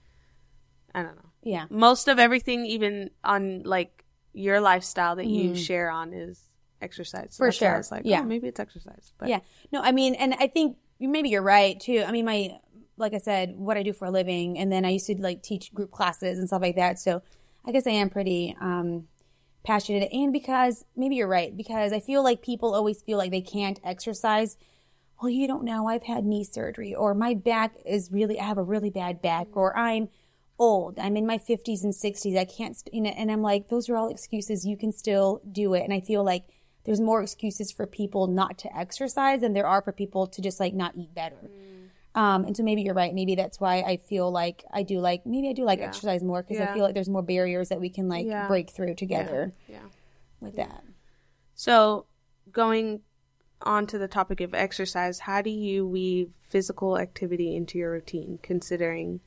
[0.94, 1.30] I don't know.
[1.44, 6.40] yeah, Most of everything, even on like your lifestyle that you share on, is
[6.82, 7.30] exercise.
[7.32, 7.38] So.
[7.38, 7.78] For that's I sure.
[7.78, 8.22] was like, Yeah.
[8.22, 9.14] oh, maybe it's exercise.
[9.18, 9.40] But yeah.
[9.72, 12.04] No, I mean, and I think maybe you're right too.
[12.06, 12.58] I mean, my
[12.98, 15.42] like I said, what I do for a living, and then I used to like
[15.42, 17.00] teach group classes and stuff like that.
[17.00, 17.24] So
[17.66, 19.08] I guess I am pretty um,
[19.64, 23.42] passionate, and because maybe you're right, because I feel like people always feel like they
[23.42, 24.58] can't exercise.
[25.22, 25.88] Well, you don't know.
[25.88, 28.40] I've had knee surgery, or my back is really.
[28.40, 30.10] I have a really bad back, or I'm
[30.62, 31.00] old.
[31.00, 32.38] I'm in my 50s and 60s.
[32.38, 34.66] I can't, you know, and I'm like, those are all excuses.
[34.66, 35.84] You can still do it.
[35.84, 36.44] And I feel like
[36.86, 40.60] there's more excuses for people not to exercise than there are for people to just
[40.60, 41.36] like not eat better.
[41.36, 41.81] Mm.
[42.14, 43.14] Um, and so maybe you're right.
[43.14, 45.86] Maybe that's why I feel like I do like, maybe I do like Yeah.
[45.88, 48.48] exercise more because I feel like there's more barriers that we can like Yeah.
[48.48, 49.88] break through together yeah.
[50.42, 50.84] with that.
[51.56, 52.08] So,
[52.52, 53.02] going
[53.62, 58.40] on to the topic of exercise, how do you weave physical activity into your routine,
[58.42, 59.22] considering,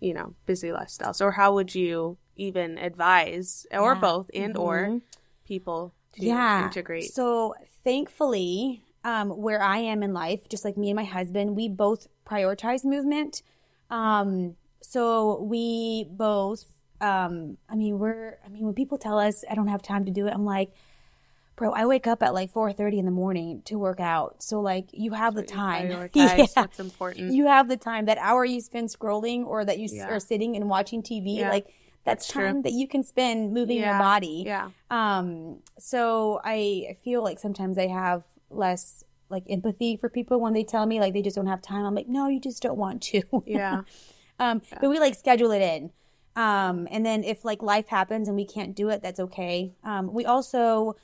[0.00, 4.00] you know, busy lifestyles, or how would you even advise, or Yeah.
[4.00, 5.02] both, and or Mhm.
[5.44, 6.64] people to yeah.
[6.64, 7.12] integrate?
[7.12, 11.66] So thankfully, um, where I am in life, just like me and my husband, we
[11.68, 13.42] both prioritize movement.
[13.90, 16.62] Um, so we both,
[17.00, 20.10] um, I mean, we're, I mean, when people tell us I don't have time to
[20.10, 20.70] do it, I'm like,
[21.56, 24.42] bro, I wake up at like 4:30 in the morning to work out.
[24.42, 25.88] So like, you have the time.
[26.14, 27.32] Prioritize what's important.
[27.32, 28.04] You have the time.
[28.10, 30.08] That hour you spend scrolling, or that you s Yeah.
[30.12, 31.50] are sitting and watching TV, Yeah.
[31.50, 31.66] like
[32.04, 32.46] that's, That's true.
[32.46, 34.44] time that you can spend moving your body.
[34.46, 40.54] yeah, Um, so I feel like sometimes I have less like empathy for people when
[40.54, 41.84] they tell me like they just don't have time.
[41.84, 43.22] I'm like, no, you just don't want to.
[43.46, 43.82] yeah,
[44.38, 45.90] um, but we like schedule it in.
[46.36, 49.74] Um, and then if like life happens and we can't do it, that's okay.
[49.82, 50.96] Um, we also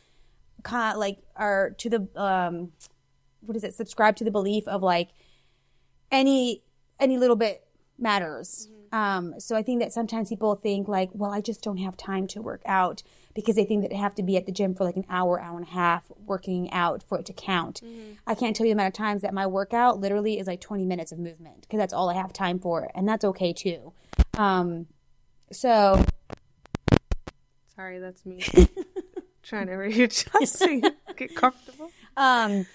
[0.63, 2.73] kind of like are to the, um,
[3.41, 3.75] what is it?
[3.75, 5.11] Subscribe to the belief of like,
[6.15, 6.63] any
[7.01, 7.67] any little bit
[7.99, 8.69] matters.
[8.93, 12.29] Um, so I think that sometimes people think like, well, I just don't have time
[12.29, 13.03] to work out
[13.35, 15.41] because they think that they have to be at the gym for like an hour,
[15.41, 17.83] hour and a half working out for it to count.
[18.27, 20.85] I can't tell you the amount of times that my workout literally is like 20
[20.85, 23.93] minutes of movement because that's all I have time for, and that's okay too.
[24.39, 24.87] Um,
[25.53, 26.05] so
[27.75, 28.41] Sorry, that's me
[29.43, 30.81] trying to readjust so you
[31.17, 31.91] get comfortable.
[32.17, 32.67] Um,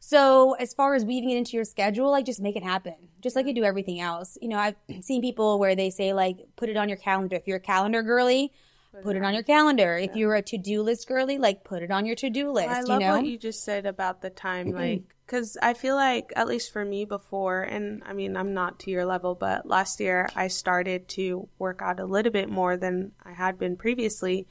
[0.00, 3.36] so as far as weaving it into your schedule, like just make it happen, just
[3.36, 4.38] like you do everything else.
[4.40, 7.36] You know, I've seen people where they say like, put it on your calendar.
[7.36, 8.52] If you're a calendar girly,
[9.02, 9.96] put it on your calendar.
[9.96, 12.68] If you're a to-do list girly, like put it on your to-do list.
[12.68, 15.96] I love you know, what you just said about the time, like, because I feel
[15.96, 19.66] like, at least for me before, and I mean, I'm not to your level, but
[19.66, 23.76] last year I started to work out a little bit more than I had been
[23.76, 24.46] previously.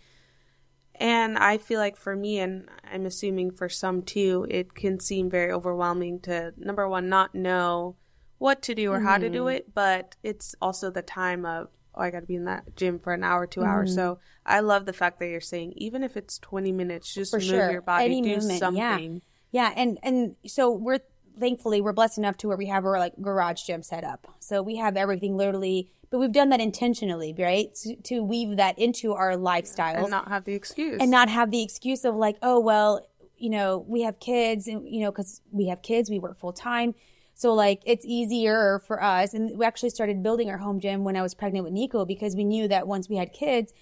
[0.97, 5.29] And I feel like for me, and I'm assuming for some too, it can seem
[5.29, 7.97] very overwhelming to, number one, not know
[8.37, 9.33] what to do or how to Mm-hmm.
[9.33, 12.75] do it, but it's also the time of, oh, I got to be in that
[12.75, 13.69] gym for an hour, 2 Mm-hmm.
[13.69, 13.95] hours.
[13.95, 17.37] So I love the fact that you're saying, even if it's 20 minutes, just For
[17.37, 17.71] move sure.
[17.71, 18.59] your body, Any do movement, yeah.
[18.59, 19.21] something.
[19.51, 20.99] Yeah, and and so we're
[21.39, 24.27] thankfully we're blessed enough to where we have our like garage gym set up.
[24.39, 27.73] So we have everything literally, but we've done that intentionally, right?
[27.83, 31.01] To, to weave that into our lifestyle and not have the excuse.
[31.01, 33.05] and not have the excuse of like, oh well,
[33.37, 36.53] you know, we have kids, and you know, because we have kids, we work full
[36.53, 36.93] time.
[37.37, 41.15] So like it's easier for us, and we actually started building our home gym when
[41.15, 43.73] I was pregnant with Nico because we knew that once we had kids,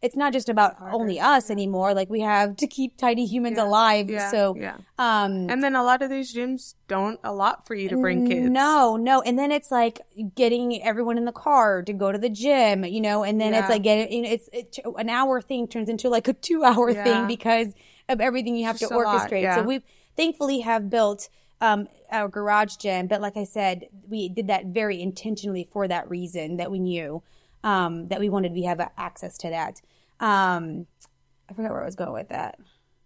[0.00, 1.92] it's not just about only us anymore.
[1.94, 4.10] Like we have to keep tiny humans alive.
[4.10, 4.78] yeah, so yeah.
[4.98, 8.50] um, And then a lot of these gyms don't allot for you to bring kids.
[8.50, 9.20] no, no.
[9.22, 10.00] And then it's like
[10.34, 13.68] getting everyone in the car to go to the gym, you know, and then it's
[13.68, 17.04] like getting, it's, it, an hour thing turns into like a two hour Yeah.
[17.04, 17.68] thing because
[18.08, 19.42] of everything you have Just to a lot, orchestrate.
[19.42, 19.54] yeah.
[19.56, 19.82] So we
[20.16, 21.28] thankfully have built,
[21.62, 26.10] um, our garage gym, but like I said, we did that very intentionally for that
[26.10, 27.22] reason that we knew,
[27.62, 29.80] um, that we wanted to have access to that.
[30.18, 30.88] Um,
[31.48, 32.58] I forgot where I was going with that.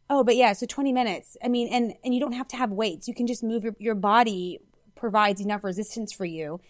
[0.09, 1.37] Oh, but yeah, so 20 minutes.
[1.45, 3.07] I mean, and and you don't have to have weights.
[3.07, 4.61] You can just move your your body
[4.95, 6.61] provides enough resistance for you.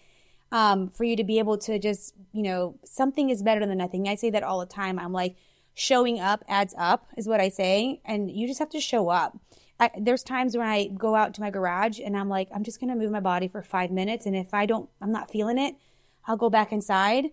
[0.51, 4.07] Um, for you to be able to just, you know, something is better than nothing.
[4.07, 4.97] I say that all the time.
[4.97, 5.35] I'm like,
[5.73, 8.01] showing up adds up, is what I say.
[8.05, 9.37] And you just have to show up.
[9.79, 12.79] I, there's times when I go out to my garage and I'm like, I'm just
[12.79, 14.25] going to move my body for five minutes.
[14.25, 15.75] And if I don't, I'm not feeling it,
[16.25, 17.25] I'll go back inside.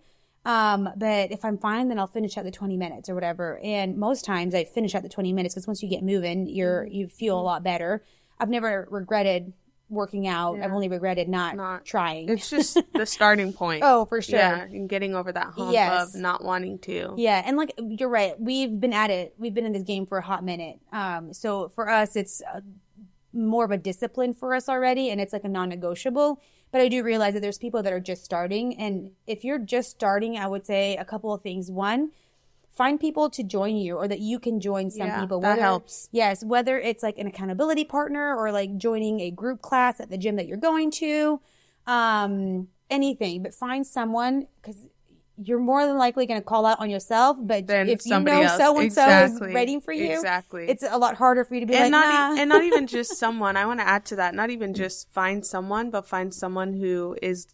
[0.45, 3.59] Um, but if I'm fine, then I'll finish at the 20 minutes or whatever.
[3.63, 6.85] And most times I finish at the 20 minutes because once you get moving, you're,
[6.85, 8.03] you feel a lot better.
[8.39, 9.53] I've never regretted
[9.89, 10.59] working out.
[10.61, 12.29] I've only regretted not, Not- trying.
[12.29, 13.81] It's just the starting point.
[13.85, 14.39] oh, for sure.
[14.39, 16.15] Yeah, and getting over that hump Yes.
[16.15, 17.13] of not wanting to.
[17.17, 19.35] Yeah, and like you're right, we've been at it.
[19.37, 20.79] We've been in this game for a hot minute.
[20.91, 22.61] Um, so for us, it's uh,
[23.33, 26.41] more of a discipline for us already, and it's like a non-negotiable.
[26.71, 29.91] But I do realize that there's people that are just starting, and if you're just
[29.91, 31.69] starting, I would say a couple of things.
[31.71, 32.11] One,
[32.75, 35.39] find people to join you, or that you can join some Yeah, people.
[35.41, 36.09] that helps.
[36.11, 40.17] Yes, whether it's like an accountability partner or like joining a group class at the
[40.17, 41.39] gym that you're going to,
[41.87, 43.43] um, anything.
[43.43, 44.77] But find someone because
[45.37, 47.37] you're more than likely going to call out on yourself.
[47.39, 50.67] But Than if you know so and so is waiting for you, Exactly.
[50.69, 52.41] it's a lot harder for you to be and like, not nah.
[52.41, 53.57] and not even just someone.
[53.57, 54.33] I want to add to that.
[54.33, 57.47] Not even just find someone, but find someone who is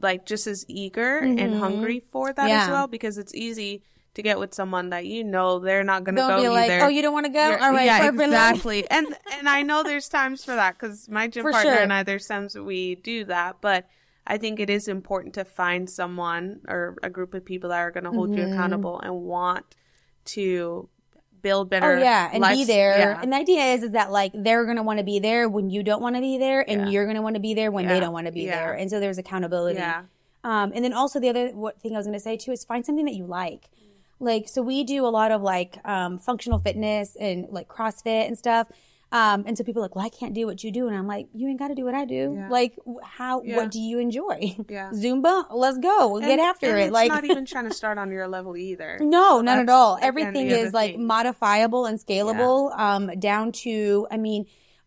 [0.00, 2.48] like just as eager and hungry for that Mm-hmm.
[2.48, 2.64] Yeah.
[2.64, 2.86] as well.
[2.86, 3.82] Because it's easy
[4.14, 6.84] to get with someone that you know they're not going to go be like, either.
[6.84, 7.48] oh, you don't want to go?
[7.48, 8.84] You're- All right, yeah, exactly.
[8.90, 9.06] and
[9.38, 11.82] and I know there's times for that because my gym For partner sure.
[11.82, 13.86] and I, there's times we do that, but.
[14.24, 17.90] I think it is important to find someone or a group of people that are
[17.90, 19.74] going to hold you accountable and want
[20.26, 20.88] to
[21.42, 21.88] build better.
[21.88, 21.98] Mm-hmm.
[21.98, 22.98] Oh yeah, and be there.
[22.98, 23.20] yeah.
[23.20, 25.82] And the idea is is that like they're gonna want to be there when you
[25.82, 26.88] don't want to be there, and Yeah.
[26.88, 27.94] you're gonna want to be there when Yeah.
[27.94, 28.74] they don't want to be there.
[28.74, 29.80] And so there's accountability.
[29.80, 30.02] Yeah.
[30.44, 32.86] Um, and then also the other what thing I was gonna say too is find
[32.86, 33.70] something that you like.
[34.22, 38.38] Like so we do a lot of like um, functional fitness and like CrossFit and
[38.38, 38.68] stuff.
[39.10, 41.06] Um, and so people are like, well, I can't do what you do, and I'm
[41.06, 42.34] like, you ain't got to do what I do.
[42.34, 42.48] Yeah.
[42.48, 43.42] Like, how?
[43.42, 43.56] Yeah.
[43.56, 44.56] What do you enjoy?
[44.70, 44.88] Yeah.
[44.94, 45.44] Zumba.
[45.50, 46.18] Let's go.
[46.18, 46.82] Get And- after and it.
[46.84, 48.96] It's like, not even trying to start on your level either.
[49.02, 49.98] no, not at all.
[50.00, 51.06] Everything is like thing.
[51.06, 54.46] modifiable and scalable, um, down to, I mean,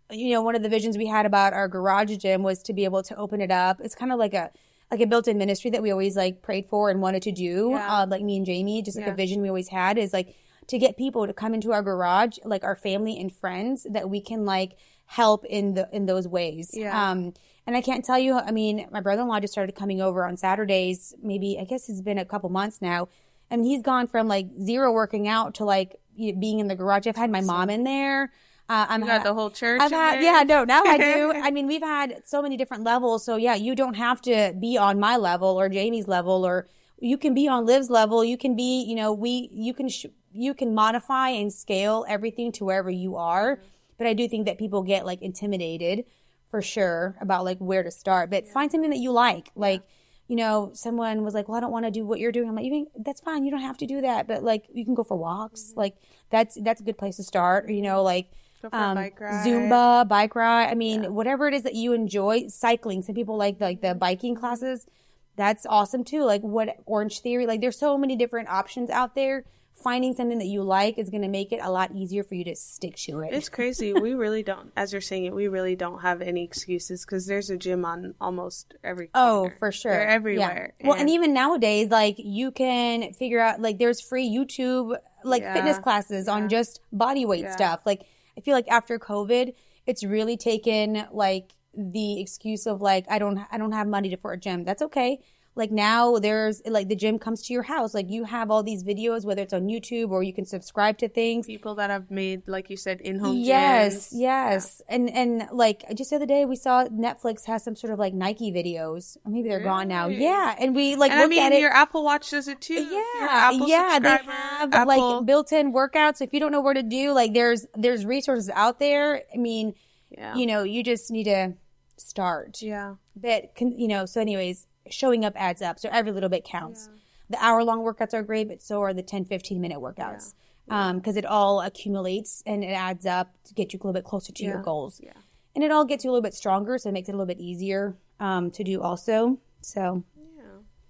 [0.10, 2.84] you know, one of the visions we had about our garage gym was to be
[2.84, 3.80] able to open it up.
[3.80, 4.50] It's kind of like a,
[4.92, 7.70] like a built-in ministry that we always like prayed for and wanted to do.
[7.72, 8.02] Yeah.
[8.02, 9.14] Uh, like me and Jamie, just like Yeah.
[9.14, 10.36] a vision we always had is like
[10.68, 14.22] to get people to come into our garage, like our family and friends that we
[14.22, 16.72] can like help in the, in those ways.
[16.74, 17.12] Yeah.
[17.12, 17.34] Um,
[17.68, 21.14] and I can't tell you, I mean, my brother-in-law just started coming over on Saturdays,
[21.22, 23.08] maybe, I guess it's been a couple months now.
[23.50, 27.06] And he's gone from like zero working out to like being in the garage.
[27.08, 28.32] I've had my mom in there.
[28.68, 29.80] Uh, I'm You got ha- the whole church.
[29.80, 31.32] I've had, yeah, no, now I do.
[31.36, 33.24] I mean, we've had so many different levels.
[33.24, 36.68] So yeah, you don't have to be on my level or Jamie's level, or
[37.00, 38.24] you can be on Liv's level.
[38.26, 42.52] You can be, you know, we, you can, sh- you can modify and scale everything
[42.54, 43.60] to wherever you are.
[43.98, 46.06] But I do think that people get like intimidated
[46.50, 48.30] for sure about like where to start.
[48.30, 49.52] But find something that you like.
[49.56, 49.84] Like,
[50.28, 52.56] you know, someone was like, "Well, I don't want to do what you're doing." I'm
[52.56, 53.46] like, "You that's fine.
[53.46, 55.74] You don't have to do that, but like, you can go for walks.
[55.76, 55.96] Like,
[56.30, 57.66] that's that's a good place to start.
[57.66, 58.28] Or, you know, like
[58.66, 59.46] Go for a um, bike ride.
[59.46, 60.70] Zumba, bike ride.
[60.70, 62.48] I mean, whatever it is that you enjoy.
[62.48, 63.02] Cycling.
[63.04, 64.88] Some people like like the biking classes.
[65.36, 66.24] That's awesome too.
[66.24, 67.46] Like what Orange Theory.
[67.46, 69.44] Like there's so many different options out there.
[69.76, 72.46] Finding something that you like is going to make it a lot easier for you
[72.46, 73.34] to stick to it.
[73.34, 73.92] It's crazy.
[73.94, 77.50] we really don't, as you're saying it, we really don't have any excuses because there's
[77.50, 79.10] a gym on almost every.
[79.14, 79.92] Oh, for sure.
[79.92, 80.14] They're Yeah.
[80.14, 80.74] everywhere.
[80.82, 85.54] Well, and even nowadays, like you can figure out like there's free YouTube like Yeah.
[85.54, 87.52] fitness classes on just body weight Yeah.
[87.52, 87.82] stuff.
[87.86, 88.06] Like
[88.38, 89.54] I feel like after COVID,
[89.86, 94.18] it's really taken like the excuse of like I don't I don't have money to
[94.18, 94.64] for a gym.
[94.64, 95.20] That's okay.
[95.58, 97.94] Like now there's like the gym comes to your house.
[97.94, 101.08] Like you have all these videos, whether it's on YouTube or you can subscribe to
[101.08, 101.46] things.
[101.46, 104.20] people that have made, like you said, in-home Yes, gyms.
[104.20, 104.82] yes.
[104.90, 108.14] And and like just the other day we saw Netflix has some sort of like
[108.14, 109.16] Nike videos.
[109.24, 110.08] Or maybe they're gone now.
[110.08, 110.56] Yeah.
[110.60, 112.74] And we like And I mean, your Apple Watch does it too.
[112.74, 114.10] Yeah, Apple yeah, they
[114.58, 116.22] have Apple- like built-in workouts.
[116.22, 119.24] If you don't know where to do, like there's there's resources out there.
[119.34, 119.74] I mean,
[120.10, 121.54] yeah, you know, you just need to
[121.98, 122.62] start.
[122.62, 125.80] yeah, But can, you know, so anyways, showing up adds up.
[125.80, 126.90] So every little bit counts.
[127.30, 130.34] The hour-long workouts are great, but so are the 10, 15 minute workouts.
[130.70, 134.04] Um, cause it all accumulates and it adds up to get you a little bit
[134.04, 135.00] closer to your goals.
[135.04, 135.14] Yeah.
[135.56, 136.78] And it all gets you a little bit stronger.
[136.78, 139.40] So it makes it a little bit easier, um, to do also.
[139.62, 140.04] So
[140.38, 140.44] yeah.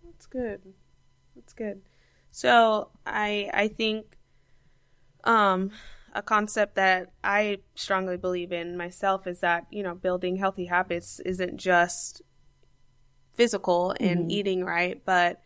[0.04, 0.62] That's good.
[1.36, 1.82] That's good.
[2.36, 4.18] So I I think
[5.24, 5.72] um
[6.14, 11.22] a concept that I strongly believe in myself is that you know building healthy habits
[11.22, 12.22] isn't just
[13.34, 15.42] physical and eating right, but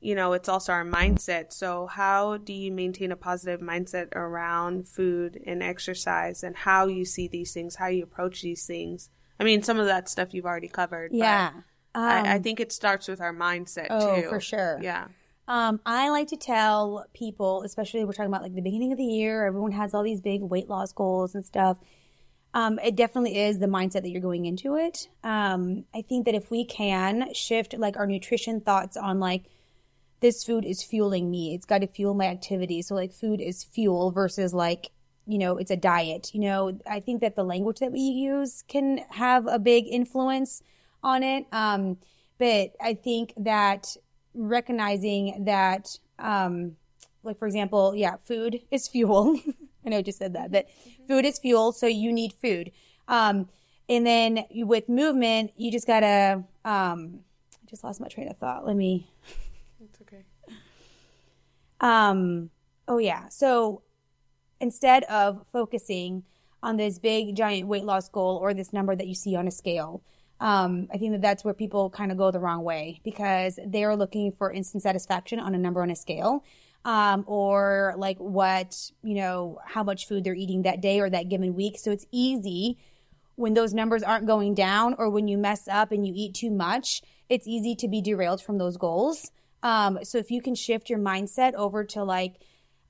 [0.00, 1.52] you know it's also our mindset.
[1.52, 7.04] So how do you maintain a positive mindset around food and exercise, and how you
[7.04, 9.10] see these things, how you approach these things?
[9.40, 11.10] I mean, some of that stuff you've already covered.
[11.10, 11.50] but yeah.
[11.92, 14.28] I, I Um, think it starts with our mindset Oh, too.
[14.28, 14.78] for sure.
[14.80, 15.06] Yeah.
[15.46, 19.04] Um, I like to tell people, especially we're talking about like the beginning of the
[19.04, 21.78] year, everyone has all these big weight loss goals and stuff.
[22.54, 25.08] Um, it definitely is the mindset that you're going into it.
[25.22, 29.44] Um, I think that if we can shift like our nutrition thoughts on like,
[30.20, 32.80] this food is fueling me, it's got to fuel my activity.
[32.80, 34.90] So like food is fuel versus like,
[35.26, 36.30] you know, it's a diet.
[36.32, 40.62] You know, I think that the language that we use can have a big influence
[41.02, 41.44] on it.
[41.52, 41.98] Um,
[42.38, 43.96] but I think that
[44.34, 46.76] recognizing that, um,
[47.22, 49.38] like for example, yeah, food is fuel.
[49.86, 50.66] I know I just said that, but
[51.06, 52.72] food is fuel, so you need food.
[53.08, 53.48] Um,
[53.88, 56.44] and then with movement, you just gotta.
[56.64, 57.20] Um,
[57.54, 58.66] I just lost my train of thought.
[58.66, 59.10] Let me.
[59.80, 60.24] It's okay.
[61.80, 62.48] Um,
[62.88, 63.28] oh yeah.
[63.28, 63.82] So
[64.58, 66.22] instead of focusing
[66.62, 69.50] on this big giant weight loss goal or this number that you see on a
[69.50, 70.02] scale,
[70.40, 73.96] um, I think that that's where people kind of go the wrong way because they're
[73.96, 76.44] looking for instant satisfaction on a number on a scale.
[76.86, 81.30] Um, or like what, you know, how much food they're eating that day or that
[81.30, 81.78] given week.
[81.78, 82.76] So it's easy
[83.36, 86.50] when those numbers aren't going down or when you mess up and you eat too
[86.50, 89.30] much, it's easy to be derailed from those goals.
[89.62, 92.34] Um, so if you can shift your mindset over to like,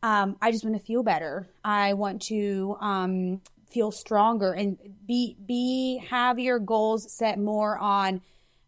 [0.03, 1.49] um, I just want to feel better.
[1.65, 3.41] I want to um,
[3.75, 8.23] feel stronger and be be have your goals set more on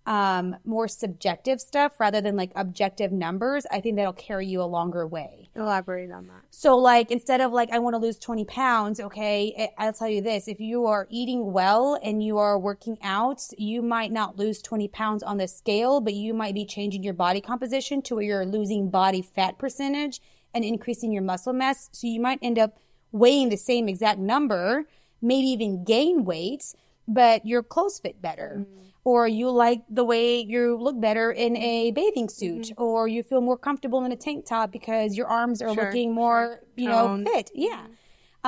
[0.07, 3.67] um, more subjective stuff rather than like objective numbers.
[3.71, 5.51] I think that'll carry you a longer way.
[5.57, 6.43] Elaborate on that.
[6.51, 10.09] So, like, instead of like, I want to lose 20 pounds, okay, I- I'll tell
[10.09, 14.39] you this if you are eating well and you are working out, you might not
[14.39, 18.15] lose 20 pounds on the scale, but you might be changing your body composition to
[18.15, 20.21] where you're losing body fat percentage
[20.55, 21.89] and increasing your muscle mass.
[21.91, 22.79] So, you might end up
[23.13, 24.85] weighing the same exact number,
[25.23, 26.75] maybe even gain weight,
[27.09, 28.59] but your clothes fit better.
[28.61, 28.83] Mm-hmm.
[29.05, 32.83] Or you like the way you look better in a bathing suit, mm-hmm.
[32.83, 36.13] or you feel more comfortable in a tank top because your arms are Sure, looking
[36.13, 37.29] more, you know, Toned.
[37.29, 37.53] fit.
[37.55, 37.83] Yeah.
[37.83, 37.93] Mm-hmm.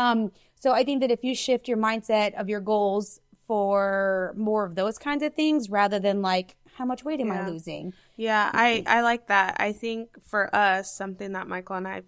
[0.03, 4.65] Um, so I think that if you shift your mindset of your goals for more
[4.65, 7.93] of those kinds of things rather than like, how much weight am I losing?
[8.17, 9.57] Yeah, I, I like that.
[9.61, 12.05] I think for us, something that Michael and I have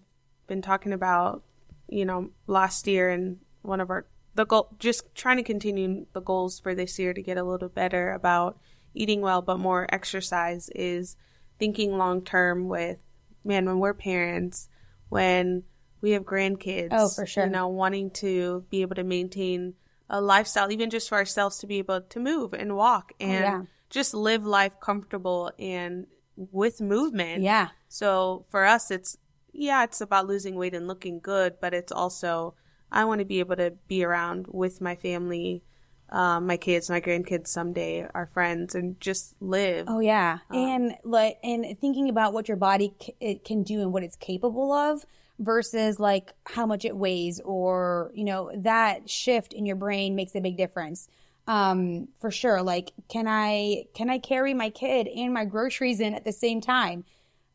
[0.47, 1.43] been talking about,
[1.91, 6.21] you know, last year and one of our the goal just trying to continue the
[6.21, 8.57] goals for this year to get a little better about
[8.93, 11.17] eating well but more exercise is
[11.59, 12.97] thinking long term with
[13.43, 14.69] man when we're parents
[15.09, 15.63] when
[16.01, 16.89] we have grandkids.
[16.91, 17.45] Oh, for sure.
[17.45, 19.75] You know, wanting to be able to maintain
[20.09, 23.45] a lifestyle, even just for ourselves to be able to move and walk oh, and
[23.45, 23.61] Oh, yeah.
[23.89, 27.43] just live life comfortable and with movement.
[27.43, 27.69] Yeah.
[27.87, 29.17] So for us, it's,
[29.53, 32.55] yeah, it's about losing weight and looking good, but it's also,
[32.91, 35.63] I want to be able to be around with my family,
[36.09, 39.87] um, my kids, my grandkids someday, our friends, and just live.
[39.87, 43.93] Oh yeah, and like and thinking about what your body c- it can do and
[43.93, 45.05] what it's capable of
[45.39, 50.35] versus like how much it weighs or you know that shift in your brain makes
[50.35, 51.07] a big difference.
[51.47, 52.61] Um, for sure.
[52.61, 56.61] Like, can I can I carry my kid and my groceries in at the same
[56.61, 57.03] time?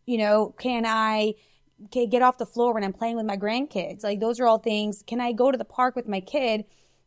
[0.06, 1.34] You know, can I
[1.90, 4.02] can get off the floor when I'm playing with my grandkids?
[4.02, 5.02] Like, those are all things.
[5.06, 6.64] Can I go to the park with my kid?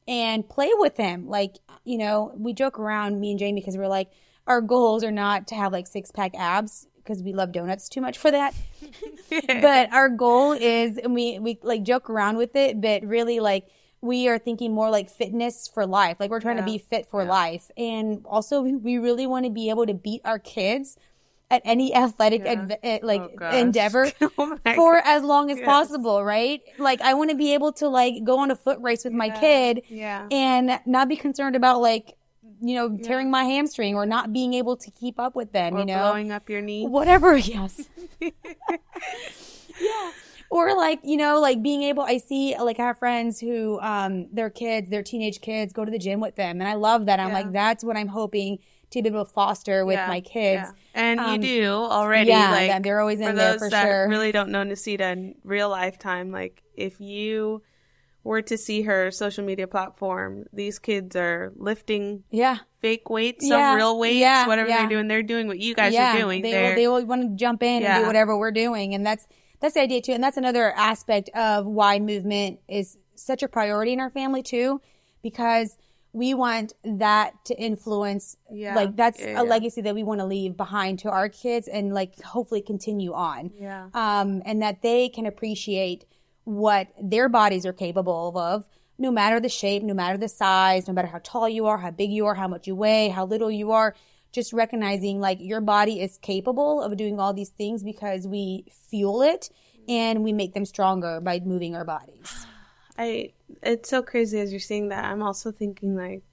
[0.10, 1.30] and play with him.
[1.30, 4.10] Like, you know, we joke around, me and Jamie, because we're like,
[4.48, 8.02] our goals are not to have like six pack abs because we love donuts too
[8.02, 8.56] much for that.
[9.30, 13.68] but our goal is, and we, we like joke around with it, but really like,
[14.02, 16.18] we are thinking more like fitness for life.
[16.20, 17.70] Like we're trying to be fit for life.
[17.78, 20.98] And also we really want to be able to beat our kids
[21.52, 22.52] at any athletic Yeah.
[22.52, 25.66] adv- eh, like Oh, endeavor Oh for as long as Yes.
[25.66, 26.62] possible, right?
[26.78, 29.30] Like I want to be able to like go on a foot race with my
[29.30, 30.28] kid Yeah.
[30.32, 32.16] and not be concerned about like
[32.62, 35.80] you know tearing my hamstring or not being able to keep up with them or
[35.80, 36.86] you know blowing up your knee.
[36.88, 37.88] whatever yes
[38.22, 40.12] yeah
[40.50, 44.28] or like you know like being able i see like i have friends who um
[44.34, 47.20] their kids their teenage kids go to the gym with them and i love that
[47.20, 47.34] i'm Yeah.
[47.36, 48.60] like that's what i'm hoping
[48.92, 50.72] to be able to foster with Yeah, my kids yeah.
[50.94, 52.30] And Um, you do already.
[52.30, 54.10] yeah, like, they're always in for there for that sure.
[54.10, 57.62] really don't know Nasida in real lifetime, like if you
[58.24, 63.58] were to see her social media platform, these kids are lifting yeah fake weights, some
[63.60, 65.08] Yeah, real weights, yeah, whatever they're doing.
[65.08, 66.42] They're doing what you guys are doing.
[66.42, 69.28] They, They're- they always want to jump in and do whatever we're doing, and that's
[69.62, 70.14] that's the idea too.
[70.14, 74.80] And that's another aspect of why movement is such a priority in our family too,
[75.22, 75.78] because
[76.14, 78.36] we want that to influence.
[78.52, 78.76] Yeah.
[78.76, 79.42] like that's Yeah, a yeah.
[79.42, 83.52] legacy that we want to leave behind to our kids, and like hopefully continue on.
[83.60, 83.90] yeah.
[83.94, 86.06] Um, and that they can appreciate
[86.46, 88.66] what their bodies are capable of,
[88.98, 91.92] no matter the shape, no matter the size, no matter how tall you are, how
[91.92, 93.96] big you are, how much you weigh, how little you are.
[94.32, 99.22] Just recognizing like your body is capable of doing all these things because we fuel
[99.22, 99.50] it
[99.88, 102.46] and we make them stronger by moving our bodies.
[103.00, 103.34] I
[103.64, 105.06] it's so crazy as you're saying that.
[105.06, 106.24] I'm also thinking like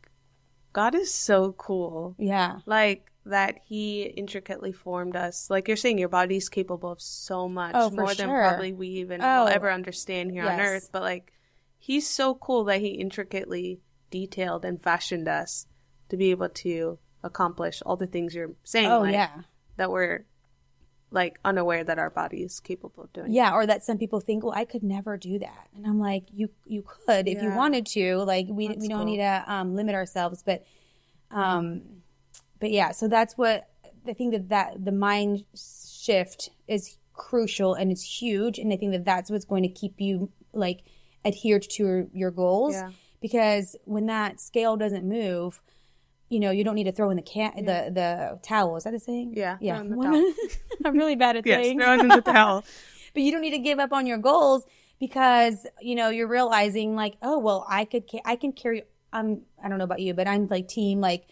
[0.73, 2.17] God is so cool.
[2.19, 2.59] Yeah.
[2.67, 5.49] Like that he intricately formed us.
[5.49, 9.23] Like you're saying your body's capable of so much Oh, more than probably we even
[9.23, 9.45] Oh.
[9.45, 10.91] will ever understand here on earth.
[10.93, 11.33] But like
[11.79, 15.67] he's so cool that he intricately detailed and fashioned us
[16.09, 18.91] to be able to accomplish all the things you're saying.
[18.91, 19.43] Oh, like, yeah.
[19.77, 20.25] That we're
[21.17, 23.33] like unaware that our body is capable of doing.
[23.33, 26.25] Yeah, or that some people think, well, I could never do that, and I'm like,
[26.33, 28.19] you you could if you wanted to.
[28.19, 29.07] Like we That's we don't cool.
[29.07, 30.65] need to um, limit ourselves, but
[31.33, 31.83] um,
[32.61, 32.93] but yeah.
[32.93, 33.69] So that's what
[34.07, 38.93] I think that that the mind shift is crucial and it's huge, and I think
[38.93, 40.83] that that's what's going to keep you like
[41.25, 42.91] adhered to your, your goals Yeah.
[43.21, 45.61] because when that scale doesn't move.
[46.29, 48.77] You know, you don't need to throw in the cat, the the towel.
[48.77, 49.35] Is that a saying?
[49.37, 49.77] Yeah, yeah.
[49.77, 50.33] throw in the towel.
[50.85, 52.65] I'm really bad at Yes, sayings throw in the towel.
[53.15, 54.65] but you don't need to give up on your goals
[54.99, 59.43] because you know you're realizing like oh well i could ca- i can carry i'm
[59.63, 61.27] i don't know about you but i'm like team like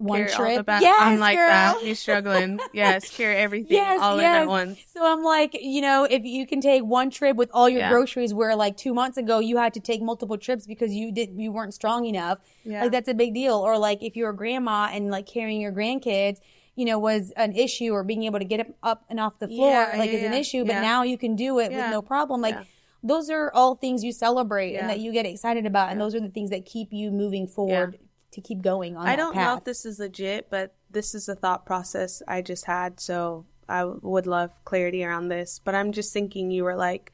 [0.00, 1.48] one Carry trip ba- yes I'm like girl.
[1.48, 1.78] that.
[1.82, 2.58] He's struggling.
[2.72, 4.42] yes, carry everything Yes, all in yes.
[4.42, 4.78] at once.
[4.92, 7.90] So I'm like, you know, if you can take one trip with all your Yeah.
[7.90, 11.38] groceries, where like two months ago you had to take multiple trips because you didn't,
[11.38, 12.82] you weren't strong enough, Yeah.
[12.82, 13.56] like that's a big deal.
[13.56, 16.38] Or like if you're a grandma and like carrying your grandkids,
[16.76, 19.48] you know, was an issue, or being able to get up- up and off the
[19.48, 20.64] floor, Yeah, like yeah, is an issue.
[20.64, 22.40] But now you can do it with no problem.
[22.40, 22.56] Like
[23.02, 26.20] those are all things you celebrate and that you get excited about, and those are
[26.20, 27.98] the things that keep you moving forward
[28.32, 29.06] to keep going on.
[29.06, 32.64] I don't know if this is legit, but this is a thought process I just
[32.64, 35.60] had, so I would love clarity around this.
[35.62, 37.12] But I'm just thinking you were like,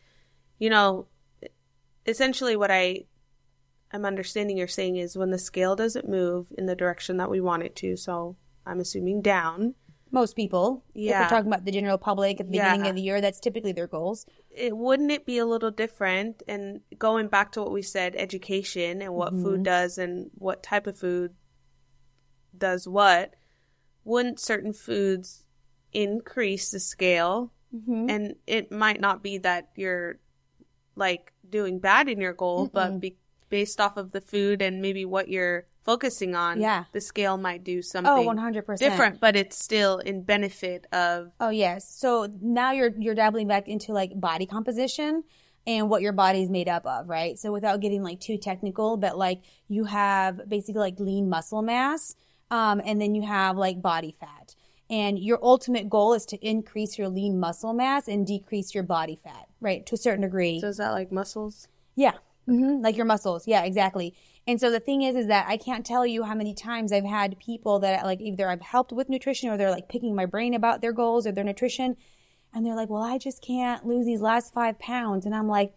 [0.58, 1.06] you know,
[2.06, 3.04] essentially what I
[3.92, 7.40] I'm understanding you're saying is when the scale doesn't move in the direction that we
[7.40, 8.36] want it to, so
[8.66, 9.74] I'm assuming down,
[10.16, 12.90] Most people, if we're talking about the general public at the beginning Yeah.
[12.90, 14.24] of the year, that's typically their goals.
[14.50, 19.02] it wouldn't it be a little different and going back to what we said education
[19.02, 19.44] and what Mm-hmm.
[19.44, 21.34] food does and what type of food
[22.56, 23.34] does what
[24.04, 25.44] wouldn't certain foods
[25.92, 28.08] increase the scale Mm-hmm.
[28.08, 30.18] and it might not be that you're
[30.94, 33.18] like doing bad in your goal but be-
[33.50, 36.84] based off of the food and maybe what you're focusing on Yeah.
[36.92, 38.78] the scale might do something Oh, 100%.
[38.78, 41.88] different but it's still in benefit of Oh yes.
[41.88, 45.24] So now you're you're dabbling back into like body composition.
[45.68, 47.36] and what your body's made up of, right?
[47.40, 52.14] So without getting like too technical, but like you have basically like lean muscle mass,
[52.52, 54.54] um, and then you have like body fat.
[54.88, 59.16] And your ultimate goal is to increase your lean muscle mass and decrease your body
[59.16, 59.84] fat, right?
[59.86, 60.60] To a certain degree.
[60.60, 61.66] So is that like muscles?
[61.96, 62.12] Yeah.
[62.46, 63.48] hmm Like your muscles.
[63.48, 64.14] Yeah, exactly.
[64.46, 67.04] And so the thing is, is that I can't tell you how many times I've
[67.04, 70.54] had people that like either I've helped with nutrition or they're like picking my brain
[70.54, 71.96] about their goals or their nutrition.
[72.54, 75.26] And they're like, well, I just can't lose these last five pounds.
[75.26, 75.74] And I'm like,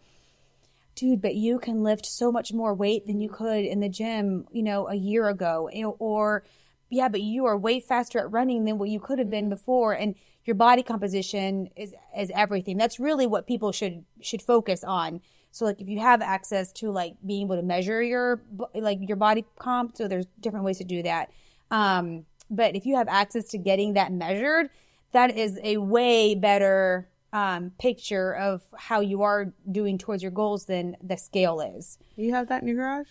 [0.96, 4.46] dude, but you can lift so much more weight than you could in the gym,
[4.52, 5.70] you know, a year ago.
[5.74, 6.44] Eh, or,
[6.90, 9.52] yeah, but you are way faster at running than what you could have been mm-hmm.
[9.52, 9.94] before.
[9.94, 10.14] And
[10.46, 12.78] your body composition is, is everything.
[12.78, 15.22] That's really what people should, should focus on.
[15.52, 18.42] So like if you have access to like being able to measure your,
[18.74, 21.32] like your body comp, so there's different ways to do that.
[21.72, 24.70] Um, but if you have access to getting that measured,
[25.12, 30.66] that is a way better um, picture of how you are doing towards your goals
[30.66, 32.00] than the scale is.
[32.16, 33.08] You have that in your garage?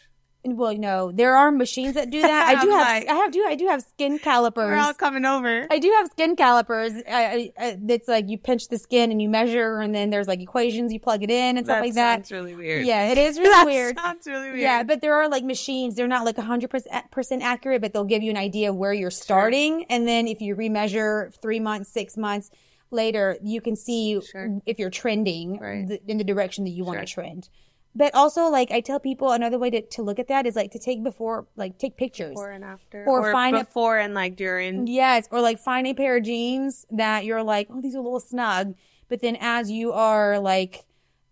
[0.57, 2.49] Well, you know, there are machines that do that.
[2.57, 4.67] I do have, like- I have, do, I do have skin calipers.
[4.67, 5.67] We're all coming over.
[5.71, 6.93] I do have skin calipers.
[7.09, 10.29] I, I, I, it's like you pinch the skin and you measure, and then there's
[10.29, 12.15] like equations you plug it in and stuff that like that.
[12.27, 12.87] sounds really weird.
[12.87, 13.97] Yeah, it is really that weird.
[13.99, 14.61] sounds really weird.
[14.61, 15.95] Yeah, but there are like machines.
[15.97, 19.85] They're not like 100% accurate, but they'll give you an idea of where you're starting.
[19.91, 22.51] And then if you remeasure three months, six months
[22.91, 24.61] later, you can see Sure.
[24.67, 25.87] if you're trending Right.
[25.87, 27.49] th- in the direction that you want to trend.
[27.95, 30.71] But also, like, I tell people another way to, to look at that is like
[30.73, 32.31] to take before, like, take pictures.
[32.31, 34.87] before and after, Or find a- before and like during.
[34.87, 38.03] Yes, or like find a pair of jeans that you're like, oh, these are a
[38.03, 38.75] little snug.
[39.09, 40.85] But then as you are like,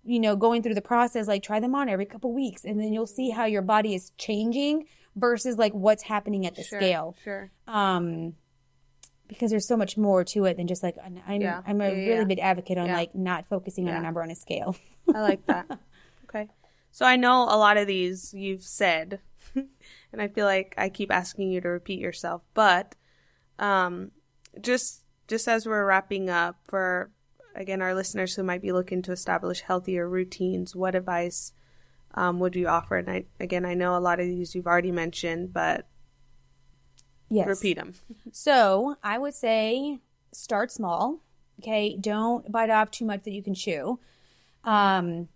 [0.02, 2.92] you know, going through the process, like try them on every couple weeks, and then
[2.92, 7.16] you'll see how your body is changing versus like what's happening at the Sure, scale.
[7.22, 7.50] Sure.
[7.68, 8.34] Um,
[9.28, 11.20] because there's so much more to it than just like I'm.
[11.26, 11.60] I'm, Yeah.
[11.66, 12.24] I'm a Yeah, yeah, really yeah.
[12.24, 12.96] big advocate on Yeah.
[12.96, 14.76] like not focusing on a number on a scale.
[15.14, 15.66] I like that.
[16.28, 16.48] okay.
[16.90, 19.20] So I know a lot of these you've said,
[19.54, 22.94] and I feel like I keep asking you to repeat yourself, but
[23.58, 24.12] um,
[24.60, 27.10] just just as we're wrapping up for
[27.54, 31.52] again our listeners who might be looking to establish healthier routines, what advice
[32.16, 32.96] um, would you offer?
[32.96, 35.86] And I, again, I know a lot of these you've already mentioned, but
[37.28, 37.46] yes.
[37.46, 37.94] repeat them.
[38.32, 40.00] So I would say
[40.32, 41.22] start small.
[41.60, 41.96] Okay.
[41.98, 43.98] Don't bite off too much that you can chew.
[44.66, 45.28] Um,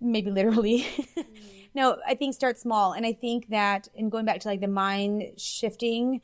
[0.00, 0.86] maybe literally.
[1.74, 2.92] no, I think start small.
[2.92, 6.22] And I think that, and going back to like the mind shifting,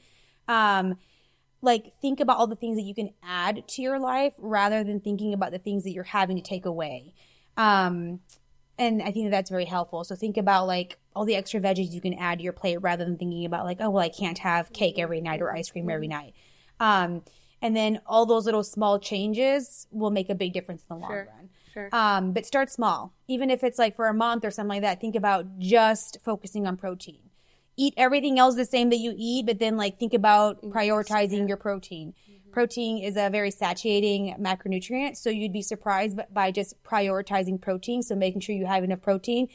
[0.48, 0.96] um,
[1.62, 5.00] like think about all the things that you can add to your life rather than
[5.00, 7.14] thinking about the things that you're having to take away.
[7.56, 8.20] Um,
[8.76, 10.02] and I think that that's very helpful.
[10.04, 13.04] So think about like all the extra veggies you can add to your plate rather
[13.04, 15.88] than thinking about like, oh, well, I can't have cake every night or ice cream
[15.88, 16.34] every night.
[16.80, 17.22] Um,
[17.62, 21.10] and then all those little small changes will make a big difference in the long
[21.10, 21.28] Sure.
[21.34, 21.43] run.
[21.74, 21.88] Sure.
[21.92, 23.12] Um, but start small.
[23.28, 26.66] Even if it's like for a month or something like that, think about just focusing
[26.66, 27.18] on protein.
[27.76, 31.56] Eat everything else the same that you eat, but then like think about prioritizing your
[31.56, 32.14] protein.
[32.52, 38.00] Protein is a very satiating macronutrient, so you'd be surprised by just prioritizing protein.
[38.02, 39.48] So making sure you have enough protein.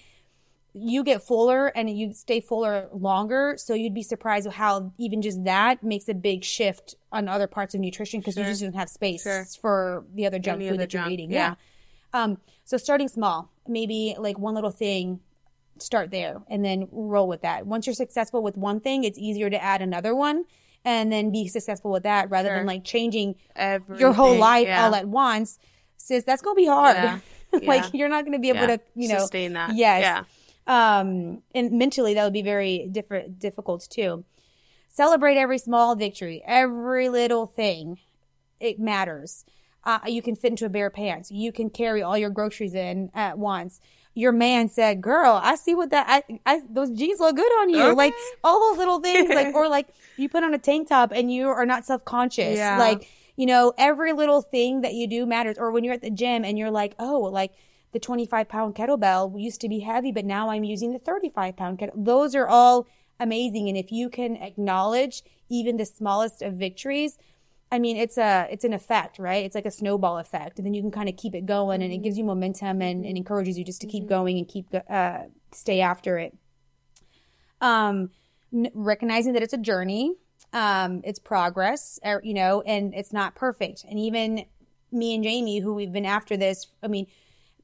[0.73, 5.45] You get fuller and you stay fuller longer, so you'd be surprised how even just
[5.45, 8.89] that makes a big shift on other parts of nutrition because you just don't have
[8.89, 9.45] space Sure.
[9.61, 11.31] for the other junk Any food that you're eating.
[11.31, 11.37] yeah.
[11.51, 11.55] yeah.
[12.13, 15.19] Um, so starting small, maybe like one little thing,
[15.77, 17.65] start there and then roll with that.
[17.65, 20.45] Once you're successful with one thing, it's easier to add another one
[20.85, 22.57] and then be successful with that rather Sure.
[22.57, 24.85] than like changing Everything, your whole life yeah.
[24.85, 25.57] all at once.
[25.97, 26.95] Sis, that's going to be hard.
[26.95, 27.19] Yeah.
[27.63, 27.89] like Yeah.
[27.93, 29.75] you're not going to be able to, you know, sustain that.
[29.75, 30.01] Yes.
[30.67, 30.99] Yeah.
[30.99, 34.25] um, and mentally that would be very different, difficult too.
[34.89, 37.99] Celebrate every small victory, every little thing.
[38.59, 39.45] It matters.
[39.83, 41.31] Uh, you can fit into a pair of pants.
[41.31, 43.79] You can carry all your groceries in at once.
[44.13, 47.69] Your man said, "Girl, I see what that I, I those jeans look good on
[47.69, 47.95] you." Okay.
[47.95, 48.13] Like
[48.43, 51.47] all those little things, like or like you put on a tank top and you
[51.47, 52.57] are not self conscious.
[52.57, 52.77] Yeah.
[52.77, 53.07] Like
[53.37, 55.57] you know, every little thing that you do matters.
[55.57, 57.51] Or when you're at the gym and you're like, "Oh, like."
[57.91, 61.79] The 25 pound kettlebell used to be heavy, but now I'm using the 35 pound
[61.79, 61.95] kettle.
[61.97, 62.85] Those are all
[63.19, 63.67] amazing.
[63.67, 67.17] And if you can acknowledge even the smallest of victories,
[67.71, 69.45] I mean, it's a, it's an effect, right?
[69.45, 70.57] It's like a snowball effect.
[70.57, 73.05] And then you can kind of keep it going and it gives you momentum and,
[73.05, 75.19] and encourages you just to keep going and keep, uh,
[75.51, 76.35] stay after it.
[77.61, 78.09] Um,
[78.51, 80.15] n- recognizing that it's a journey,
[80.51, 83.85] um, it's progress, er, you know, and it's not perfect.
[83.87, 84.45] And even
[84.91, 87.05] me and Jamie, who we've been after this, I mean,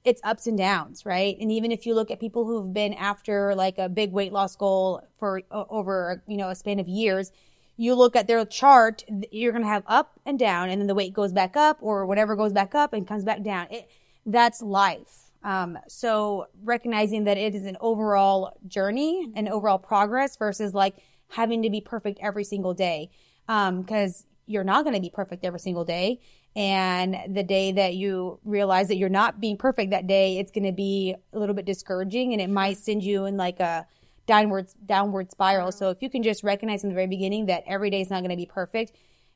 [0.04, 1.36] it's ups and downs, right?
[1.42, 4.56] And even if you look at people who've been after like a big weight loss
[4.56, 7.32] goal for over, you know, a span of years,
[7.78, 10.96] you look at their chart, you're going to have up and down, and then the
[10.96, 13.68] weight goes back up or whatever goes back up and comes back down.
[13.70, 13.90] It,
[14.26, 15.32] that's life.
[15.44, 20.96] Um, so recognizing that it is an overall journey, an overall progress versus like
[21.30, 23.12] having to be perfect every single day.
[23.48, 26.20] Um, cause you're not going to be perfect every single day.
[26.56, 30.66] And the day that you realize that you're not being perfect that day, it's going
[30.66, 33.86] to be a little bit discouraging and it might send you in like a
[34.26, 35.72] downward, downward spiral.
[35.72, 38.20] So if you can just recognize in the very beginning that every day is not
[38.22, 38.94] going to be perfect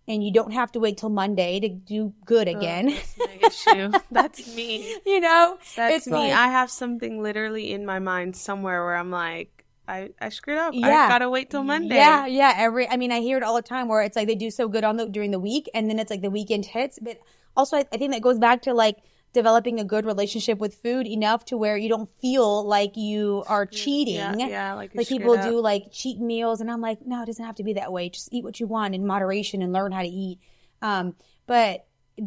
[0.08, 2.96] and you don't have to wait till Monday to do good again.
[3.42, 3.66] That's.
[4.12, 4.96] That's me.
[5.06, 6.14] you know, That's It's me.
[6.14, 10.58] like- I have something literally in my mind somewhere where I'm like, I, I screwed
[10.60, 10.74] up.
[10.76, 10.88] Yeah.
[10.88, 11.96] I gotta wait till Monday.
[11.96, 12.54] Yeah, yeah.
[12.58, 14.68] Every, I mean, I hear it all the time where it's like they do so
[14.68, 17.00] good on the during the week, and then it's like the weekend hits.
[17.02, 17.18] But
[17.58, 18.98] also, I, I think that goes back to like
[19.34, 23.66] developing a good relationship with food enough to where you don't feel like you are
[23.66, 24.16] cheating.
[24.16, 25.44] Yeah, yeah, like like people up.
[25.44, 28.10] do like cheat meals, and I'm like, no, it doesn't have to be that way.
[28.10, 30.40] Just eat what you want in moderation and learn how to eat.
[30.82, 31.16] Um,
[31.46, 31.86] but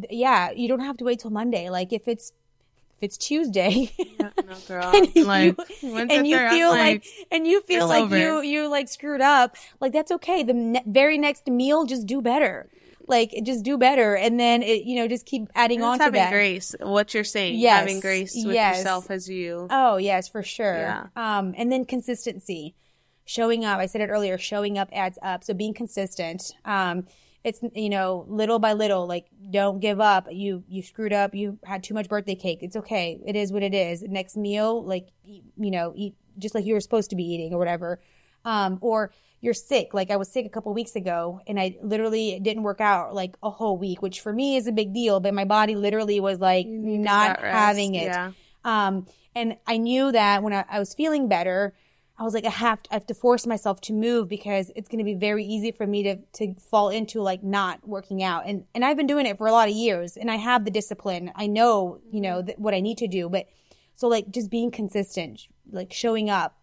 [0.09, 1.69] yeah, you don't have to wait till Monday.
[1.69, 2.31] Like if it's
[2.97, 3.91] if it's Tuesday.
[4.19, 4.29] No,
[4.93, 8.17] and you, like, and you feel like, and you feel like over.
[8.17, 12.21] you you like screwed up like that's okay the ne- very next meal just do
[12.21, 12.69] better
[13.07, 14.15] like just do better.
[14.15, 16.31] And then it you know just keep adding on to having that.
[16.31, 16.75] grace.
[16.79, 18.77] What you're saying, Yes, having grace with yes.
[18.77, 19.67] yourself as you.
[19.69, 20.77] oh yes for sure.
[20.77, 21.07] Yeah.
[21.15, 22.75] um and then consistency.
[23.25, 25.43] Showing up i said it earlier showing up adds up.
[25.43, 27.05] So being consistent um
[27.43, 30.27] it's you know little by little like don't give up.
[30.31, 31.35] You you screwed up.
[31.35, 32.59] You had too much birthday cake.
[32.61, 33.19] It's okay.
[33.25, 34.01] It is what it is.
[34.01, 37.57] Next meal like you know eat just like you were supposed to be eating or
[37.59, 37.99] whatever
[38.45, 42.39] um or you're sick like i was sick a couple weeks ago and i literally
[42.39, 45.33] didn't work out like a whole week which for me is a big deal but
[45.33, 48.31] my body literally was like not having it yeah.
[48.63, 51.73] um, and I knew that when I, I was feeling better,
[52.17, 54.87] I was like, I have, to, I have to force myself to move because it's
[54.87, 58.43] going to be very easy for me to, to fall into like not working out.
[58.45, 60.71] And, and I've been doing it for a lot of years and I have the
[60.71, 61.31] discipline.
[61.35, 63.47] I know, you know, th- what I need to do, but
[63.95, 66.55] so like just being consistent, like showing up,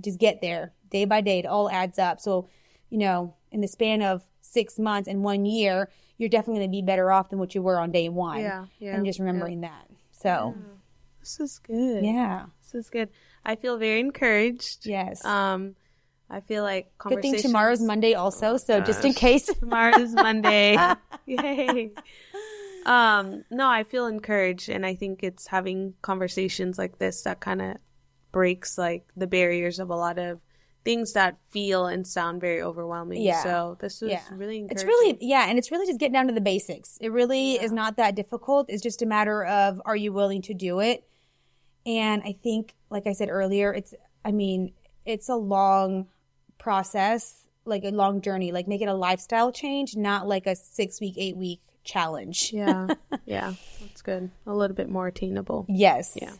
[0.00, 1.38] just get there day by day.
[1.40, 2.20] It all adds up.
[2.20, 2.48] So,
[2.90, 5.88] you know, in the span of six months and one year,
[6.18, 8.40] you're definitely going to be better off than what you were on day one.
[8.40, 9.24] Yeah, yeah, And just yeah.
[9.26, 9.88] remembering that.
[10.12, 10.54] So,
[11.20, 12.04] This is good.
[12.04, 12.46] yeah.
[12.62, 13.10] This is good.
[13.44, 14.86] I feel very encouraged.
[14.86, 15.24] Yes.
[15.24, 15.76] Um,
[16.28, 17.42] I feel like Good thing conversations.
[17.42, 19.46] tomorrow's Monday also, so just in case.
[19.60, 20.76] Tomorrow is Monday.
[21.26, 21.92] Yay.
[22.84, 27.60] Um, no, I feel encouraged and I think it's having conversations like this that kind
[27.60, 27.76] of
[28.32, 30.40] breaks like the barriers of a lot of
[30.84, 33.20] things that feel and sound very overwhelming.
[33.20, 33.42] Yeah.
[33.42, 34.20] So this was Yeah.
[34.30, 34.70] really encouraging.
[34.76, 36.96] It's really, yeah, and it's really just getting down to the basics.
[37.00, 38.66] It really is not that difficult.
[38.70, 41.02] It's just a matter of are you willing to do it?
[41.84, 44.74] And I think, like I said earlier, it's, I mean,
[45.04, 46.06] it's a long
[46.58, 48.52] process, like a long journey.
[48.52, 52.52] Like make it a lifestyle change, not like a six week, eight week challenge.
[52.52, 52.88] Yeah.
[53.24, 53.54] Yeah.
[53.80, 54.30] That's good.
[54.46, 55.66] A little bit more attainable.
[55.68, 56.16] Yes.
[56.20, 56.30] Yeah.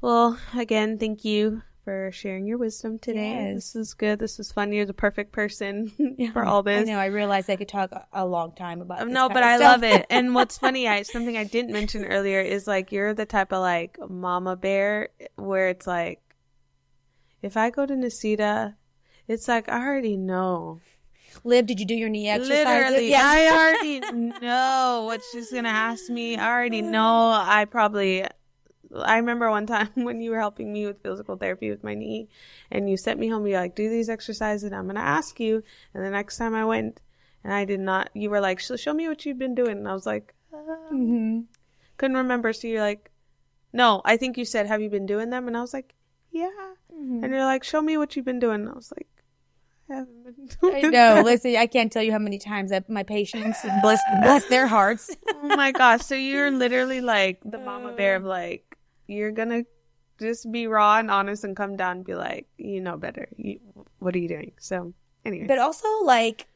[0.00, 3.52] Well, again, thank you for sharing your wisdom today.
[3.52, 3.54] Yes.
[3.54, 4.18] This is good.
[4.18, 4.72] This is fun.
[4.72, 5.92] You're the perfect person
[6.32, 6.88] for all this.
[6.88, 6.98] I know.
[6.98, 9.84] I realized I could talk a, long time about Um, this no, but I love
[9.84, 10.04] it.
[10.10, 13.60] And what's funny, I something I didn't mention earlier is like you're the type of
[13.60, 16.20] like mama bear where it's like
[17.40, 18.74] if I go to Nasida,
[19.28, 20.80] it's like I already know.
[21.44, 22.66] Liv, did you do your knee exercises?
[22.66, 23.24] Literally, Yes.
[23.24, 26.36] I already know what she's gonna ask me.
[26.36, 27.30] I already know.
[27.30, 28.26] I probably.
[29.04, 32.28] I remember one time when you were helping me with physical therapy with my knee,
[32.70, 33.46] and you sent me home.
[33.46, 35.62] You're like, "Do these exercises." And I'm gonna ask you.
[35.94, 37.00] And the next time I went,
[37.44, 38.10] and I did not.
[38.14, 40.56] You were like, "Show me what you've been doing." And I was like, uh,
[40.92, 41.44] Mhm.
[41.96, 42.52] couldn't remember.
[42.52, 43.10] So you're like,
[43.72, 45.94] "No, I think you said, have you been doing them?" And I was like,
[46.30, 46.48] "Yeah."
[46.92, 47.24] Mm-hmm.
[47.24, 49.06] And you're like, "Show me what you've been doing." And I was like,
[49.90, 51.22] "I haven't been doing I know.
[51.24, 55.14] Listen, I can't tell you how many times that my patients bless bless their hearts.
[55.34, 56.02] oh my gosh.
[56.02, 58.65] So you're literally like the mama bear of like,
[59.06, 59.64] you're gonna
[60.18, 63.28] just be raw and honest and come down and be like, you know better.
[63.36, 63.60] You,
[63.98, 64.52] what are you doing?
[64.58, 64.94] So,
[65.24, 65.46] anyway.
[65.46, 66.46] But also, like,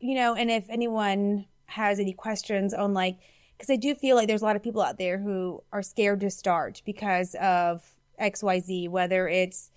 [0.00, 3.18] you know, and if anyone has any questions on like,
[3.56, 6.20] because I do feel like there's a lot of people out there who are scared
[6.20, 7.82] to start because of
[8.18, 9.70] X, Y, Z, whether it's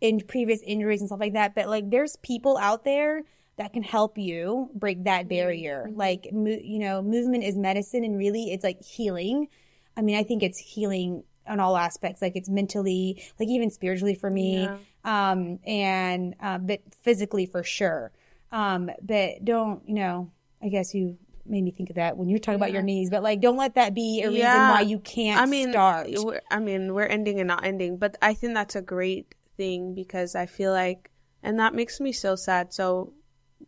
[0.00, 1.54] in previous injuries and stuff like that.
[1.54, 3.24] But like, there's people out there
[3.58, 5.28] that can help you break that mm-hmm.
[5.28, 5.86] barrier.
[5.88, 5.98] Mm-hmm.
[5.98, 9.48] Like, mo- you know, movement is medicine, and really, it's like healing.
[9.96, 12.22] I mean, I think it's healing on all aspects.
[12.22, 14.76] Like, it's mentally, like even spiritually for me Yeah.
[15.04, 18.12] um, and uh, but physically for sure.
[18.52, 20.30] Um, but don't you know?
[20.62, 23.10] I guess you made me think of that when you're talking about your knees.
[23.10, 24.70] But like, don't let that be a reason Yeah.
[24.70, 26.08] why you can't I mean, start.
[26.50, 30.34] I mean, we're ending and not ending, but I think that's a great thing because
[30.34, 31.10] I feel like,
[31.42, 32.72] and that makes me so sad.
[32.72, 33.12] So,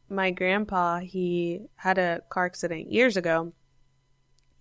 [0.08, 3.52] my grandpa, he had a car accident years ago,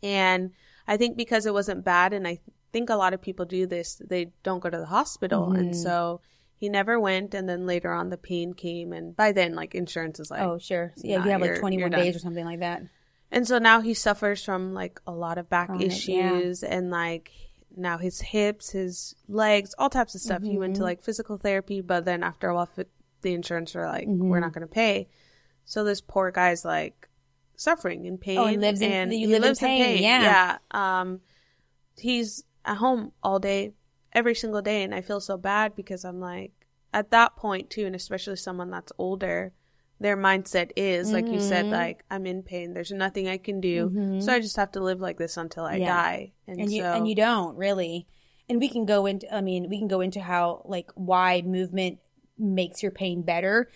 [0.04, 0.52] and
[0.88, 2.40] I think because it wasn't bad, and I
[2.72, 4.02] think a lot of people do this.
[4.08, 5.82] They don't go to the hospital, and Mm-hmm.
[5.82, 6.22] so
[6.56, 7.34] he never went.
[7.34, 10.58] And then later on, the pain came, and by then, like insurance is like, Oh,
[10.58, 10.94] sure.
[10.98, 12.82] Yeah, Nah, you have like you're- 21 days or something like that.
[13.32, 16.32] And so now he suffers from like a lot of back Chronic, yeah.
[16.38, 17.32] issues and like
[17.76, 20.42] now his hips, his legs, all types of stuff.
[20.42, 20.80] He went Mm-hmm.
[20.82, 22.70] to like physical therapy, but then after a while,
[23.22, 24.30] the insurance were like, Mm-hmm.
[24.30, 25.10] we're not going to pay.
[25.66, 27.10] So this poor guy's like
[27.58, 28.38] suffering in pain.
[28.38, 30.58] Oh, and lives in- and you he live in lives pain, yeah.
[30.72, 31.02] Yeah.
[31.02, 31.20] Um,
[31.98, 33.74] he's at home all day,
[34.14, 34.84] every single day.
[34.84, 36.52] And I feel so bad because I'm like,
[36.94, 39.54] at that point too, and especially someone that's older,
[40.00, 41.72] their mindset is like you said, Mhm.
[41.72, 42.74] like I'm in pain.
[42.74, 45.74] There's nothing I can do, so I just have to live like this until I
[45.74, 45.82] Mm-hmm.
[45.82, 45.96] Yeah.
[46.04, 46.32] die.
[46.48, 48.08] And, and you so, and you don't really
[48.50, 52.00] and we can go into i mean we can go into how like why movement
[52.38, 53.70] makes your pain better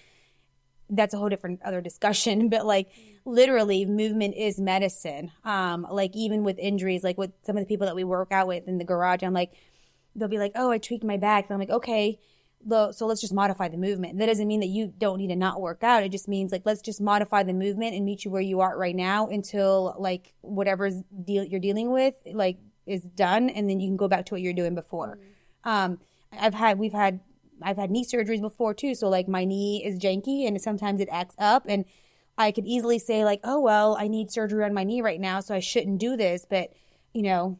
[0.89, 2.87] that's a whole different other discussion but like
[3.25, 5.31] literally movement is medicine.
[5.43, 8.47] Um like even with injuries like with some of the people that we work out
[8.47, 9.53] with in the garage i'm like
[10.15, 11.45] they'll be like oh i tweaked my back.
[11.45, 12.19] And i'm like okay
[12.69, 14.19] so let's just modify the movement.
[14.19, 16.03] That doesn't mean that you don't need to not work out.
[16.03, 18.77] It just means like let's just modify the movement and meet you where you are
[18.77, 23.87] right now until like whatever's deal you're dealing with like is done and then you
[23.87, 25.19] can go back to what you're doing before.
[25.63, 25.99] Um
[26.31, 27.19] i've had we've had
[27.61, 28.95] i've had knee surgeries before too.
[28.95, 31.85] So like my knee is janky and sometimes it acts up and
[32.41, 35.39] i could easily say like oh well i need surgery on my knee right now
[35.39, 36.45] so i shouldn't do this.
[36.49, 36.73] But
[37.13, 37.59] you know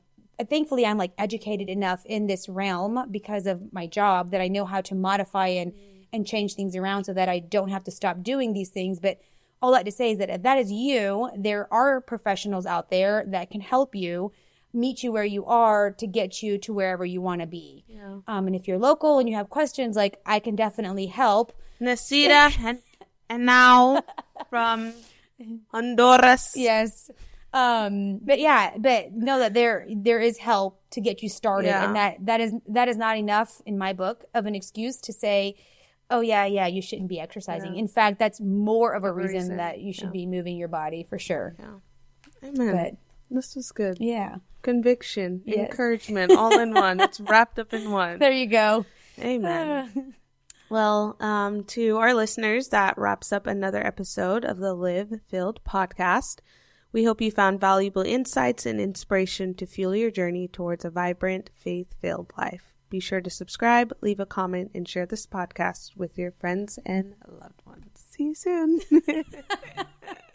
[0.50, 4.66] thankfully i'm like educated enough in this realm because of my job that i know
[4.66, 5.74] how to modify and
[6.14, 9.00] and change things around so that i don't have to stop doing these things.
[9.00, 9.20] But
[9.62, 13.24] all that to say is that if that is you there are professionals out there
[13.28, 14.32] that can help you
[14.74, 17.84] meet you where you are to get you to wherever you want to be.
[17.88, 18.20] Yeah.
[18.28, 21.54] um, and if you're local and you have questions like i can definitely help.
[21.80, 22.80] Nasida and,
[23.32, 24.04] and now
[24.50, 24.94] from
[25.72, 26.54] Honduras.
[26.56, 27.10] Yes.
[27.54, 31.86] Um, but yeah, but know that there there is help to get you started, Yeah.
[31.86, 35.14] and that that is that is not enough in my book of an excuse to
[35.14, 35.56] say,
[36.10, 37.76] oh yeah, yeah, you shouldn't be exercising.
[37.76, 40.22] In fact, that's more of a reason, reason, that you should yeah.
[40.22, 41.56] be moving your body for sure.
[41.60, 42.48] Yeah.
[42.50, 42.74] Amen.
[42.74, 43.98] But this was good.
[44.00, 45.70] yeah, Conviction, Yes.
[45.72, 47.00] encouragement, all in one.
[47.02, 48.20] It's wrapped up in one.
[48.24, 48.86] there you go.
[49.20, 50.14] Amen.
[50.72, 56.40] Well, um, to our listeners, that wraps up another episode of the Live Filled podcast.
[56.94, 61.50] We hope you found valuable insights and inspiration to fuel your journey towards a vibrant,
[61.58, 62.74] faith filled life.
[62.90, 67.16] Be sure to subscribe, leave a comment, and share this podcast with your friends and
[67.28, 68.06] loved ones.
[68.10, 68.80] See you soon.